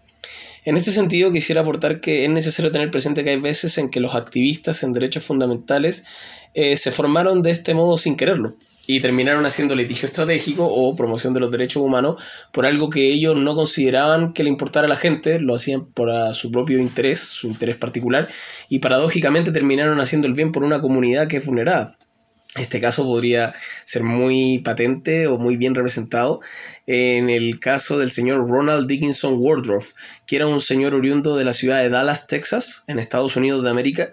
En 0.66 0.76
este 0.76 0.90
sentido, 0.90 1.32
quisiera 1.32 1.62
aportar 1.62 2.02
que 2.02 2.26
es 2.26 2.30
necesario 2.30 2.70
tener 2.70 2.90
presente 2.90 3.25
que 3.25 3.30
hay 3.30 3.40
veces 3.40 3.78
en 3.78 3.88
que 3.88 4.00
los 4.00 4.14
activistas 4.14 4.82
en 4.82 4.92
derechos 4.92 5.25
fundamentales 5.25 6.04
eh, 6.52 6.76
se 6.76 6.90
formaron 6.90 7.40
de 7.40 7.50
este 7.50 7.73
modo 7.73 7.96
sin 7.96 8.16
quererlo 8.16 8.56
y 8.86 9.00
terminaron 9.00 9.46
haciendo 9.46 9.74
litigio 9.74 10.06
estratégico 10.06 10.66
o 10.66 10.94
promoción 10.96 11.34
de 11.34 11.40
los 11.40 11.50
derechos 11.50 11.82
humanos 11.82 12.22
por 12.52 12.66
algo 12.66 12.90
que 12.90 13.08
ellos 13.08 13.36
no 13.36 13.54
consideraban 13.54 14.32
que 14.32 14.44
le 14.44 14.50
importara 14.50 14.86
a 14.86 14.88
la 14.88 14.96
gente, 14.96 15.40
lo 15.40 15.54
hacían 15.54 15.86
por 15.86 16.10
su 16.34 16.50
propio 16.50 16.78
interés, 16.78 17.20
su 17.20 17.46
interés 17.46 17.76
particular, 17.76 18.28
y 18.68 18.80
paradójicamente 18.80 19.52
terminaron 19.52 20.00
haciendo 20.00 20.26
el 20.26 20.34
bien 20.34 20.52
por 20.52 20.64
una 20.64 20.80
comunidad 20.80 21.28
que 21.28 21.38
es 21.38 21.46
vulnerada. 21.46 21.96
Este 22.56 22.80
caso 22.80 23.04
podría 23.04 23.52
ser 23.85 24.04
muy 24.04 24.61
patente 24.61 25.26
o 25.26 25.38
muy 25.38 25.56
bien 25.56 25.74
representado 25.74 26.38
en 26.87 27.28
el 27.28 27.59
caso 27.59 27.98
del 27.98 28.12
señor 28.12 28.48
Ronald 28.48 28.87
Dickinson 28.87 29.35
Wardroff, 29.38 29.92
que 30.24 30.37
era 30.37 30.46
un 30.46 30.61
señor 30.61 30.94
oriundo 30.94 31.37
de 31.37 31.44
la 31.44 31.52
ciudad 31.52 31.80
de 31.80 31.88
Dallas, 31.88 32.28
Texas, 32.28 32.85
en 32.87 33.00
Estados 33.00 33.35
Unidos 33.35 33.64
de 33.64 33.70
América, 33.70 34.12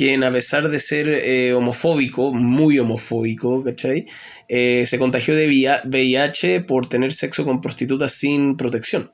quien 0.00 0.24
a 0.24 0.32
pesar 0.32 0.70
de 0.70 0.80
ser 0.80 1.10
eh, 1.10 1.52
homofóbico, 1.52 2.32
muy 2.32 2.78
homofóbico, 2.78 3.62
¿cachai? 3.62 4.06
Eh, 4.48 4.84
se 4.86 4.98
contagió 4.98 5.34
de 5.34 5.46
VIH 5.84 6.62
por 6.62 6.88
tener 6.88 7.12
sexo 7.12 7.44
con 7.44 7.60
prostitutas 7.60 8.14
sin 8.14 8.56
protección. 8.56 9.12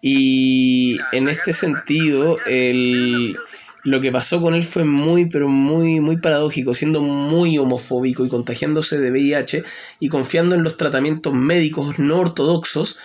Y 0.00 0.98
en 1.10 1.26
este 1.26 1.52
sentido, 1.52 2.38
el, 2.46 3.36
lo 3.84 4.00
que 4.00 4.10
pasó 4.10 4.40
con 4.40 4.54
él 4.54 4.62
fue 4.62 4.84
muy, 4.84 5.26
pero 5.26 5.48
muy, 5.48 6.00
muy 6.00 6.16
paradójico, 6.16 6.74
siendo 6.74 7.02
muy 7.02 7.58
homofóbico 7.58 8.24
y 8.24 8.30
contagiándose 8.30 8.98
de 8.98 9.10
VIH 9.10 9.62
y 10.00 10.08
confiando 10.08 10.54
en 10.54 10.62
los 10.62 10.78
tratamientos 10.78 11.34
médicos 11.34 11.98
no 11.98 12.18
ortodoxos, 12.18 12.96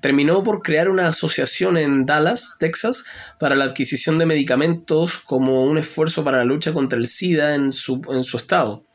terminó 0.00 0.44
por 0.44 0.62
crear 0.62 0.88
una 0.88 1.08
asociación 1.08 1.76
en 1.76 2.06
Dallas, 2.06 2.54
Texas, 2.58 3.04
para 3.40 3.56
la 3.56 3.64
adquisición 3.64 4.18
de 4.18 4.26
medicamentos 4.26 5.18
como 5.18 5.64
un 5.64 5.76
esfuerzo 5.76 6.22
para 6.22 6.38
la 6.38 6.44
lucha 6.44 6.72
contra 6.72 6.98
el 6.98 7.08
SIDA 7.08 7.56
en 7.56 7.72
su, 7.72 8.00
en 8.10 8.22
su 8.22 8.36
estado 8.36 8.87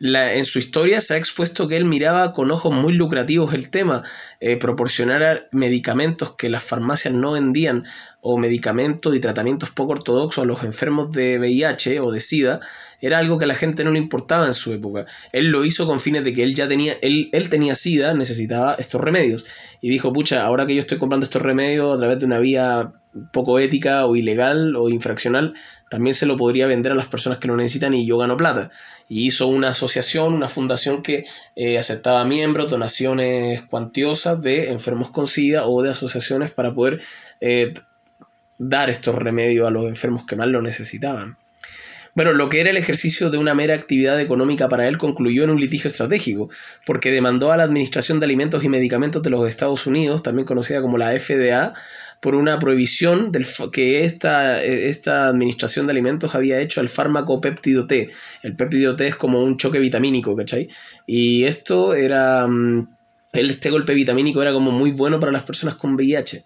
en 0.00 0.44
su 0.44 0.58
historia 0.58 1.00
se 1.00 1.14
ha 1.14 1.16
expuesto 1.16 1.66
que 1.66 1.76
él 1.76 1.84
miraba 1.84 2.32
con 2.32 2.50
ojos 2.50 2.72
muy 2.72 2.92
lucrativos 2.92 3.52
el 3.54 3.70
tema, 3.70 4.02
eh, 4.40 4.56
proporcionar 4.56 5.48
medicamentos 5.50 6.34
que 6.36 6.48
las 6.48 6.62
farmacias 6.62 7.14
no 7.14 7.32
vendían 7.32 7.84
o 8.20 8.38
medicamentos 8.38 9.14
y 9.14 9.20
tratamientos 9.20 9.70
poco 9.70 9.92
ortodoxos 9.92 10.42
a 10.42 10.46
los 10.46 10.62
enfermos 10.62 11.10
de 11.10 11.38
VIH 11.38 12.00
o 12.00 12.12
de 12.12 12.20
SIDA, 12.20 12.60
era 13.00 13.18
algo 13.18 13.38
que 13.38 13.44
a 13.44 13.48
la 13.48 13.54
gente 13.54 13.84
no 13.84 13.90
le 13.90 13.98
importaba 13.98 14.46
en 14.46 14.54
su 14.54 14.72
época. 14.72 15.06
Él 15.32 15.48
lo 15.48 15.64
hizo 15.64 15.86
con 15.86 16.00
fines 16.00 16.24
de 16.24 16.34
que 16.34 16.42
él 16.42 16.54
ya 16.54 16.68
tenía, 16.68 16.94
él, 17.02 17.28
él 17.32 17.48
tenía 17.48 17.74
SIDA, 17.74 18.14
necesitaba 18.14 18.74
estos 18.74 19.00
remedios. 19.00 19.46
Y 19.80 19.90
dijo, 19.90 20.12
pucha, 20.12 20.44
ahora 20.44 20.66
que 20.66 20.74
yo 20.74 20.80
estoy 20.80 20.98
comprando 20.98 21.24
estos 21.24 21.42
remedios 21.42 21.94
a 21.94 21.98
través 21.98 22.18
de 22.18 22.26
una 22.26 22.38
vía 22.38 22.92
poco 23.32 23.58
ética 23.58 24.06
o 24.06 24.16
ilegal 24.16 24.76
o 24.76 24.88
infraccional, 24.88 25.54
también 25.90 26.14
se 26.14 26.26
lo 26.26 26.36
podría 26.36 26.66
vender 26.66 26.92
a 26.92 26.94
las 26.94 27.06
personas 27.06 27.38
que 27.38 27.48
lo 27.48 27.56
necesitan 27.56 27.94
y 27.94 28.06
yo 28.06 28.18
gano 28.18 28.36
plata. 28.36 28.70
Y 29.08 29.26
hizo 29.26 29.46
una 29.46 29.70
asociación, 29.70 30.34
una 30.34 30.48
fundación 30.48 31.02
que 31.02 31.24
eh, 31.56 31.78
aceptaba 31.78 32.24
miembros, 32.24 32.70
donaciones 32.70 33.62
cuantiosas 33.62 34.42
de 34.42 34.70
enfermos 34.70 35.10
con 35.10 35.26
SIDA 35.26 35.66
o 35.66 35.82
de 35.82 35.90
asociaciones 35.90 36.50
para 36.50 36.74
poder 36.74 37.00
eh, 37.40 37.72
dar 38.58 38.90
estos 38.90 39.14
remedios 39.14 39.66
a 39.66 39.70
los 39.70 39.86
enfermos 39.86 40.26
que 40.26 40.36
más 40.36 40.48
lo 40.48 40.60
necesitaban. 40.60 41.36
Bueno, 42.18 42.32
lo 42.32 42.48
que 42.48 42.60
era 42.60 42.70
el 42.70 42.76
ejercicio 42.76 43.30
de 43.30 43.38
una 43.38 43.54
mera 43.54 43.74
actividad 43.74 44.20
económica 44.20 44.68
para 44.68 44.88
él 44.88 44.98
concluyó 44.98 45.44
en 45.44 45.50
un 45.50 45.60
litigio 45.60 45.86
estratégico, 45.86 46.50
porque 46.84 47.12
demandó 47.12 47.52
a 47.52 47.56
la 47.56 47.62
Administración 47.62 48.18
de 48.18 48.26
Alimentos 48.26 48.64
y 48.64 48.68
Medicamentos 48.68 49.22
de 49.22 49.30
los 49.30 49.48
Estados 49.48 49.86
Unidos, 49.86 50.24
también 50.24 50.44
conocida 50.44 50.82
como 50.82 50.98
la 50.98 51.12
FDA, 51.12 51.74
por 52.20 52.34
una 52.34 52.58
prohibición 52.58 53.32
del, 53.32 53.46
que 53.72 54.04
esta, 54.04 54.62
esta 54.62 55.28
administración 55.28 55.86
de 55.86 55.92
alimentos 55.92 56.34
había 56.34 56.60
hecho 56.60 56.80
al 56.80 56.88
fármaco 56.88 57.40
péptido 57.40 57.86
T. 57.86 58.10
El 58.42 58.56
péptido 58.56 58.96
T 58.96 59.06
es 59.06 59.16
como 59.16 59.42
un 59.42 59.56
choque 59.56 59.78
vitamínico, 59.78 60.36
¿cachai? 60.36 60.68
Y 61.06 61.44
esto 61.44 61.94
era... 61.94 62.46
Mm, 62.46 62.88
este 63.32 63.70
golpe 63.70 63.92
vitamínico 63.92 64.40
era 64.40 64.52
como 64.52 64.70
muy 64.70 64.90
bueno 64.90 65.20
para 65.20 65.32
las 65.32 65.42
personas 65.42 65.74
con 65.74 65.94
VIH 65.94 66.44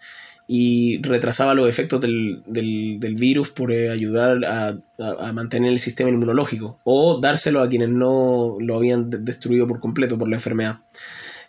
y 0.48 1.00
retrasaba 1.00 1.54
los 1.54 1.68
efectos 1.68 2.00
del, 2.00 2.42
virus 3.16 3.50
por 3.50 3.70
eh, 3.72 3.90
ayudar 3.90 4.44
a, 4.44 4.76
a, 4.98 5.32
mantener 5.32 5.72
el 5.72 5.78
sistema 5.78 6.10
inmunológico 6.10 6.80
o 6.84 7.20
dárselo 7.20 7.62
a 7.62 7.68
quienes 7.68 7.88
no 7.88 8.56
lo 8.58 8.76
habían 8.76 9.08
destruido 9.24 9.66
por 9.68 9.78
completo 9.78 10.18
por 10.18 10.28
la 10.28 10.36
enfermedad. 10.36 10.78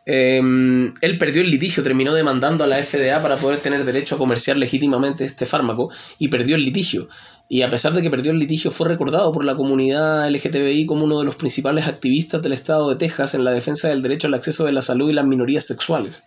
Em, 0.05 0.91
él 0.99 1.17
perdió 1.17 1.41
el 1.41 1.49
litigio, 1.49 1.81
terminó 1.81 2.13
demandando 2.13 2.63
a 2.63 2.67
la 2.67 2.83
FDA 2.83 3.21
para 3.21 3.37
poder 3.37 3.59
tener 3.59 3.85
derecho 3.85 4.15
a 4.15 4.17
comerciar 4.17 4.57
legítimamente 4.57 5.23
este 5.23 5.45
fármaco 5.45 5.89
y 6.19 6.27
perdió 6.27 6.55
el 6.55 6.65
litigio. 6.65 7.07
Y 7.47 7.61
a 7.61 7.69
pesar 7.69 7.93
de 7.93 8.01
que 8.01 8.09
perdió 8.09 8.31
el 8.31 8.39
litigio, 8.39 8.71
fue 8.71 8.89
recordado 8.89 9.31
por 9.31 9.45
la 9.45 9.55
comunidad 9.55 10.29
LGTBI 10.29 10.85
como 10.85 11.05
uno 11.05 11.19
de 11.19 11.25
los 11.25 11.35
principales 11.35 11.87
activistas 11.87 12.41
del 12.41 12.53
estado 12.53 12.89
de 12.89 12.95
Texas 12.95 13.33
en 13.33 13.43
la 13.43 13.51
defensa 13.51 13.89
del 13.89 14.01
derecho 14.01 14.27
al 14.27 14.33
acceso 14.33 14.65
de 14.65 14.73
la 14.73 14.81
salud 14.81 15.09
y 15.09 15.13
las 15.13 15.25
minorías 15.25 15.65
sexuales. 15.65 16.23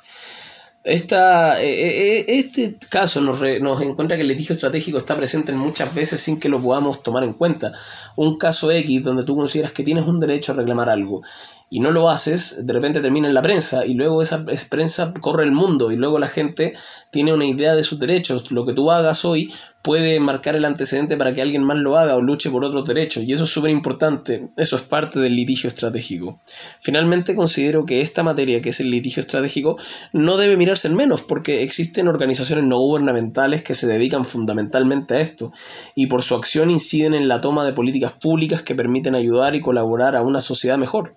Esta, 0.85 1.61
eh, 1.61 1.69
eh, 1.69 2.19
eh, 2.19 2.25
este 2.29 2.77
caso 2.89 3.21
nos, 3.21 3.41
nos, 3.61 3.83
encuentra 3.83 4.17
que 4.17 4.23
el 4.23 4.29
litigio 4.29 4.53
estratégico 4.53 4.99
está 4.99 5.17
presente 5.17 5.51
muchas 5.51 5.93
veces 5.93 6.21
sin 6.21 6.39
que 6.39 6.49
lo 6.49 6.63
podamos 6.63 7.03
tomar 7.03 7.25
en 7.25 7.33
cuenta. 7.33 7.73
Un 8.15 8.39
caso 8.39 8.71
X 8.71 9.03
donde 9.03 9.25
tú 9.25 9.35
consideras 9.35 9.73
que 9.73 9.83
tienes 9.83 10.07
un 10.07 10.21
derecho 10.21 10.53
a 10.53 10.55
reclamar 10.55 10.89
algo 10.89 11.23
y 11.69 11.81
no 11.81 11.91
lo 11.91 12.11
haces, 12.11 12.65
de 12.65 12.73
repente 12.73 13.01
termina 13.01 13.27
en 13.27 13.35
la 13.35 13.43
prensa 13.43 13.85
y 13.85 13.95
luego 13.95 14.23
esa 14.23 14.45
prensa 14.69 15.13
corre 15.21 15.45
el 15.45 15.53
mundo 15.53 15.91
y 15.91 15.97
luego 15.97 16.19
la 16.19 16.29
gente 16.29 16.75
tiene 17.11 17.33
una 17.33 17.45
idea 17.45 17.75
de 17.75 17.83
sus 17.83 17.99
derechos. 17.99 18.53
Lo 18.53 18.65
que 18.65 18.73
tú 18.73 18.93
hagas 18.93 19.25
hoy 19.25 19.53
puede 19.83 20.19
marcar 20.21 20.57
el 20.57 20.65
antecedente 20.65 21.17
para 21.17 21.33
que 21.33 21.43
alguien 21.43 21.63
más 21.63 21.77
lo 21.77 21.97
haga 21.97 22.17
o 22.17 22.21
luche 22.21 22.51
por 22.51 22.65
otros 22.65 22.85
derechos 22.87 23.25
y 23.25 23.33
eso 23.33 23.45
es 23.45 23.51
súper 23.51 23.71
importante. 23.71 24.51
Eso 24.57 24.77
es 24.77 24.83
parte 24.83 25.19
del 25.19 25.35
litigio 25.35 25.69
estratégico. 25.69 26.41
Finalmente 26.81 27.35
considero 27.35 27.85
que 27.85 28.01
esta 28.01 28.23
materia, 28.23 28.61
que 28.61 28.71
es 28.71 28.81
el 28.81 28.91
litigio 28.91 29.21
estratégico, 29.21 29.77
no 30.13 30.37
debe 30.37 30.57
mirarse 30.57 30.89
en 30.89 30.95
menos 30.95 31.23
porque 31.23 31.63
existen 31.63 32.09
organizaciones 32.09 32.65
no 32.65 32.79
gubernamentales 32.79 33.63
que 33.63 33.75
se 33.75 33.87
dedican 33.87 34.25
fundamentalmente 34.25 35.15
a 35.15 35.21
esto 35.21 35.53
y 35.95 36.07
por 36.07 36.23
su 36.23 36.35
acción 36.37 36.71
inciden 36.71 37.15
en 37.15 37.29
la 37.29 37.41
toma 37.41 37.65
de 37.65 37.73
políticas 37.73 38.13
públicas 38.13 38.63
que 38.63 38.75
permiten 38.75 39.15
ayudar 39.15 39.55
y 39.55 39.61
colaborar 39.61 40.17
a 40.17 40.23
una 40.23 40.41
sociedad 40.41 40.79
mejor. 40.79 41.17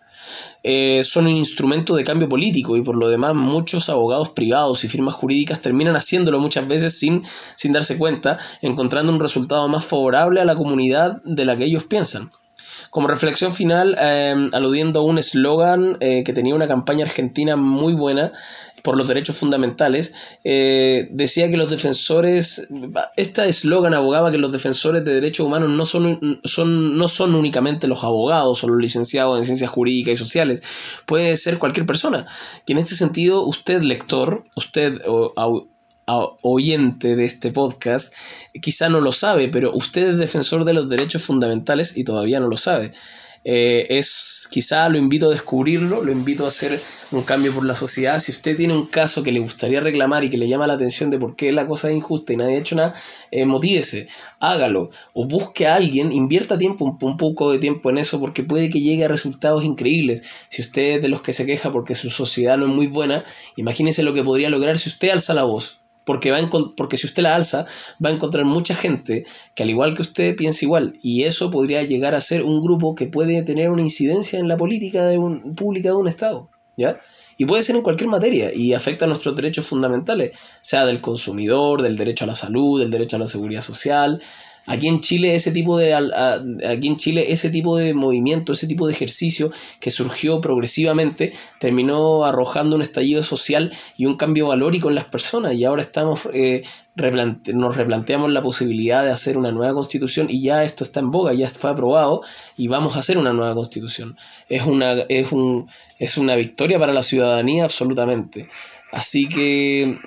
Eh, 0.63 1.01
son 1.03 1.25
un 1.25 1.37
instrumento 1.37 1.95
de 1.95 2.03
cambio 2.03 2.27
político 2.27 2.75
y 2.75 2.81
por 2.81 2.97
lo 2.97 3.09
demás 3.09 3.33
muchos 3.33 3.89
abogados 3.89 4.29
privados 4.29 4.83
y 4.83 4.89
firmas 4.89 5.15
jurídicas 5.15 5.61
terminan 5.61 5.95
haciéndolo 5.95 6.39
muchas 6.39 6.67
veces 6.67 6.97
sin, 6.99 7.23
sin 7.55 7.71
darse 7.71 7.97
cuenta, 7.97 8.37
encontrando 8.61 9.11
un 9.11 9.19
resultado 9.19 9.67
más 9.67 9.85
favorable 9.85 10.41
a 10.41 10.45
la 10.45 10.55
comunidad 10.55 11.21
de 11.23 11.45
la 11.45 11.55
que 11.55 11.65
ellos 11.65 11.85
piensan. 11.85 12.31
Como 12.89 13.07
reflexión 13.07 13.53
final, 13.53 13.95
eh, 13.99 14.49
aludiendo 14.53 14.99
a 14.99 15.03
un 15.03 15.17
eslogan 15.17 15.97
eh, 15.99 16.23
que 16.23 16.33
tenía 16.33 16.55
una 16.55 16.67
campaña 16.67 17.05
argentina 17.05 17.55
muy 17.55 17.93
buena, 17.93 18.31
por 18.89 18.97
los 18.97 19.07
derechos 19.07 19.37
fundamentales, 19.37 20.13
eh, 20.43 21.09
decía 21.11 21.47
que 21.51 21.57
los 21.57 21.69
defensores, 21.69 22.67
este 23.17 23.47
eslogan 23.47 23.93
abogaba 23.93 24.31
que 24.31 24.39
los 24.39 24.51
defensores 24.51 25.05
de 25.05 25.13
derechos 25.13 25.45
humanos 25.45 25.69
no 25.69 25.85
son, 25.85 26.41
son, 26.43 26.97
no 26.97 27.07
son 27.07 27.35
únicamente 27.35 27.87
los 27.87 28.03
abogados 28.03 28.63
o 28.63 28.67
los 28.67 28.81
licenciados 28.81 29.37
en 29.37 29.45
ciencias 29.45 29.69
jurídicas 29.69 30.13
y 30.13 30.15
sociales, 30.15 30.63
puede 31.05 31.37
ser 31.37 31.59
cualquier 31.59 31.85
persona. 31.85 32.25
Y 32.65 32.71
en 32.71 32.79
este 32.79 32.95
sentido, 32.95 33.45
usted 33.45 33.83
lector, 33.83 34.43
usted 34.55 34.99
oyente 36.41 37.15
de 37.15 37.25
este 37.25 37.51
podcast, 37.51 38.11
quizá 38.59 38.89
no 38.89 39.01
lo 39.01 39.11
sabe, 39.11 39.49
pero 39.49 39.71
usted 39.71 40.13
es 40.13 40.17
defensor 40.17 40.65
de 40.65 40.73
los 40.73 40.89
derechos 40.89 41.21
fundamentales 41.21 41.95
y 41.95 42.05
todavía 42.05 42.39
no 42.39 42.47
lo 42.47 42.57
sabe. 42.57 42.91
Eh, 43.45 43.87
es 43.89 44.47
quizá 44.51 44.89
lo 44.89 44.97
invito 44.97 45.27
a 45.27 45.29
descubrirlo, 45.29 46.03
lo 46.03 46.11
invito 46.11 46.45
a 46.45 46.49
hacer 46.49 46.79
un 47.11 47.23
cambio 47.23 47.53
por 47.53 47.65
la 47.65 47.75
sociedad. 47.75 48.19
Si 48.19 48.31
usted 48.31 48.57
tiene 48.57 48.73
un 48.73 48.85
caso 48.85 49.23
que 49.23 49.31
le 49.31 49.39
gustaría 49.39 49.79
reclamar 49.79 50.23
y 50.23 50.29
que 50.29 50.37
le 50.37 50.47
llama 50.47 50.67
la 50.67 50.73
atención 50.73 51.09
de 51.09 51.19
por 51.19 51.35
qué 51.35 51.51
la 51.51 51.65
cosa 51.65 51.89
es 51.89 51.95
injusta 51.95 52.33
y 52.33 52.37
nadie 52.37 52.55
ha 52.55 52.59
hecho 52.59 52.75
nada, 52.75 52.93
eh, 53.31 53.45
motívese, 53.45 54.07
hágalo 54.39 54.89
o 55.13 55.25
busque 55.27 55.67
a 55.67 55.75
alguien, 55.75 56.11
invierta 56.11 56.57
tiempo, 56.57 56.85
un, 56.85 56.97
un, 57.01 57.17
poco 57.17 57.51
de 57.51 57.59
tiempo 57.59 57.89
en 57.89 57.97
eso 57.97 58.19
porque 58.19 58.43
puede 58.43 58.69
que 58.69 58.81
llegue 58.81 59.05
a 59.05 59.07
resultados 59.07 59.63
increíbles. 59.63 60.23
Si 60.49 60.61
usted 60.61 60.97
es 60.97 61.01
de 61.01 61.09
los 61.09 61.21
que 61.21 61.33
se 61.33 61.45
queja 61.45 61.71
porque 61.71 61.95
su 61.95 62.09
sociedad 62.09 62.57
no 62.57 62.65
es 62.65 62.71
muy 62.71 62.87
buena, 62.87 63.23
imagínese 63.55 64.03
lo 64.03 64.13
que 64.13 64.23
podría 64.23 64.49
lograr 64.49 64.77
si 64.77 64.89
usted 64.89 65.09
alza 65.09 65.33
la 65.33 65.43
voz 65.43 65.79
porque, 66.09 66.31
va 66.31 66.39
porque 66.75 66.97
si 66.97 67.05
usted 67.05 67.21
la 67.21 67.35
alza, 67.35 67.67
va 68.03 68.09
a 68.09 68.11
encontrar 68.11 68.43
mucha 68.43 68.73
gente 68.73 69.27
que 69.53 69.61
al 69.61 69.69
igual 69.69 69.93
que 69.93 70.01
usted 70.01 70.35
piensa 70.35 70.65
igual. 70.65 70.93
Y 71.03 71.25
eso 71.25 71.51
podría 71.51 71.83
llegar 71.83 72.15
a 72.15 72.19
ser 72.19 72.41
un 72.41 72.63
grupo 72.63 72.95
que 72.95 73.05
puede 73.05 73.43
tener 73.43 73.69
una 73.69 73.83
incidencia 73.83 74.39
en 74.39 74.47
la 74.47 74.57
política 74.57 75.05
de 75.05 75.19
un, 75.19 75.53
pública 75.53 75.89
de 75.89 75.95
un 75.95 76.07
Estado. 76.07 76.49
¿Ya? 76.75 76.99
Y 77.37 77.45
puede 77.45 77.61
ser 77.61 77.75
en 77.75 77.83
cualquier 77.83 78.09
materia 78.09 78.49
y 78.51 78.73
afecta 78.73 79.05
a 79.05 79.07
nuestros 79.07 79.35
derechos 79.35 79.67
fundamentales, 79.67 80.31
sea 80.61 80.87
del 80.87 80.99
consumidor, 80.99 81.83
del 81.83 81.95
derecho 81.95 82.23
a 82.23 82.27
la 82.27 82.33
salud, 82.33 82.79
del 82.79 82.89
derecho 82.89 83.17
a 83.17 83.19
la 83.19 83.27
seguridad 83.27 83.61
social, 83.61 84.19
Aquí 84.65 84.87
en 84.87 85.01
Chile 85.01 85.35
ese 85.35 85.51
tipo 85.51 85.77
de 85.77 85.93
aquí 85.93 86.87
en 86.87 86.97
Chile 86.97 87.31
ese 87.31 87.49
tipo 87.49 87.77
de 87.77 87.93
movimiento, 87.93 88.53
ese 88.53 88.67
tipo 88.67 88.87
de 88.87 88.93
ejercicio 88.93 89.51
que 89.79 89.91
surgió 89.91 90.41
progresivamente 90.41 91.33
terminó 91.59 92.25
arrojando 92.25 92.75
un 92.75 92.81
estallido 92.81 93.23
social 93.23 93.71
y 93.97 94.05
un 94.05 94.15
cambio 94.15 94.47
valórico 94.47 94.89
en 94.89 94.95
las 94.95 95.05
personas 95.05 95.53
y 95.53 95.65
ahora 95.65 95.81
estamos 95.81 96.21
eh, 96.33 96.63
nos 97.53 97.77
replanteamos 97.77 98.29
la 98.29 98.41
posibilidad 98.41 99.03
de 99.03 99.11
hacer 99.11 99.37
una 99.37 99.51
nueva 99.51 99.73
constitución 99.73 100.27
y 100.29 100.43
ya 100.43 100.63
esto 100.63 100.83
está 100.83 100.99
en 100.99 101.11
boga, 101.11 101.33
ya 101.33 101.49
fue 101.49 101.69
aprobado 101.69 102.21
y 102.57 102.67
vamos 102.67 102.95
a 102.95 102.99
hacer 102.99 103.17
una 103.17 103.33
nueva 103.33 103.55
constitución. 103.55 104.17
Es 104.49 104.63
una, 104.65 104.93
es 105.07 105.31
un, 105.31 105.69
es 105.97 106.17
una 106.17 106.35
victoria 106.35 106.79
para 106.79 106.93
la 106.93 107.03
ciudadanía 107.03 107.63
absolutamente. 107.63 108.49
Así 108.91 109.29
que 109.29 109.97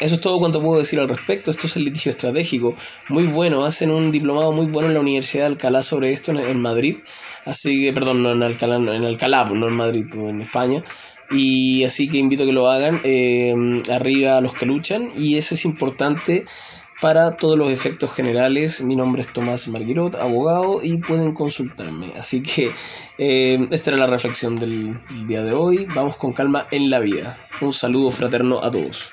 eso 0.00 0.16
es 0.16 0.20
todo 0.20 0.38
cuanto 0.38 0.62
puedo 0.62 0.78
decir 0.78 1.00
al 1.00 1.08
respecto. 1.08 1.50
Esto 1.50 1.66
es 1.66 1.76
el 1.76 1.84
litigio 1.84 2.10
estratégico. 2.10 2.76
Muy 3.08 3.24
bueno. 3.24 3.64
Hacen 3.64 3.90
un 3.90 4.12
diplomado 4.12 4.52
muy 4.52 4.66
bueno 4.66 4.88
en 4.88 4.94
la 4.94 5.00
Universidad 5.00 5.44
de 5.44 5.52
Alcalá 5.52 5.82
sobre 5.82 6.12
esto 6.12 6.32
en, 6.32 6.60
Madrid. 6.60 6.96
Así 7.46 7.82
que, 7.82 7.92
perdón, 7.92 8.22
no 8.22 8.32
en 8.32 8.42
Alcalá, 8.42 8.76
en 8.76 9.04
Alcalá, 9.04 9.46
pues, 9.46 9.58
no 9.58 9.68
en 9.68 9.74
Madrid, 9.74 10.04
pues, 10.08 10.28
en 10.28 10.40
España. 10.42 10.82
Y 11.30 11.84
así 11.84 12.08
que 12.08 12.18
invito 12.18 12.42
a 12.42 12.46
que 12.46 12.52
lo 12.52 12.68
hagan. 12.68 13.00
Eh, 13.04 13.54
arriba 13.90 14.36
a 14.36 14.40
los 14.42 14.52
que 14.52 14.66
luchan. 14.66 15.10
Y 15.16 15.36
eso 15.36 15.54
es 15.54 15.64
importante 15.64 16.44
para 17.00 17.36
todos 17.36 17.56
los 17.56 17.70
efectos 17.72 18.12
generales. 18.12 18.82
Mi 18.82 18.96
nombre 18.96 19.22
es 19.22 19.32
Tomás 19.32 19.66
Marguerot, 19.68 20.14
abogado, 20.16 20.80
y 20.82 20.98
pueden 20.98 21.32
consultarme. 21.32 22.12
Así 22.18 22.42
que 22.42 22.70
eh, 23.16 23.66
esta 23.70 23.90
era 23.90 23.98
la 23.98 24.06
reflexión 24.06 24.58
del 24.58 24.98
día 25.26 25.42
de 25.42 25.54
hoy. 25.54 25.86
Vamos 25.94 26.16
con 26.16 26.34
calma 26.34 26.66
en 26.70 26.90
la 26.90 26.98
vida. 27.00 27.38
Un 27.62 27.72
saludo 27.72 28.10
fraterno 28.10 28.62
a 28.62 28.70
todos. 28.70 29.10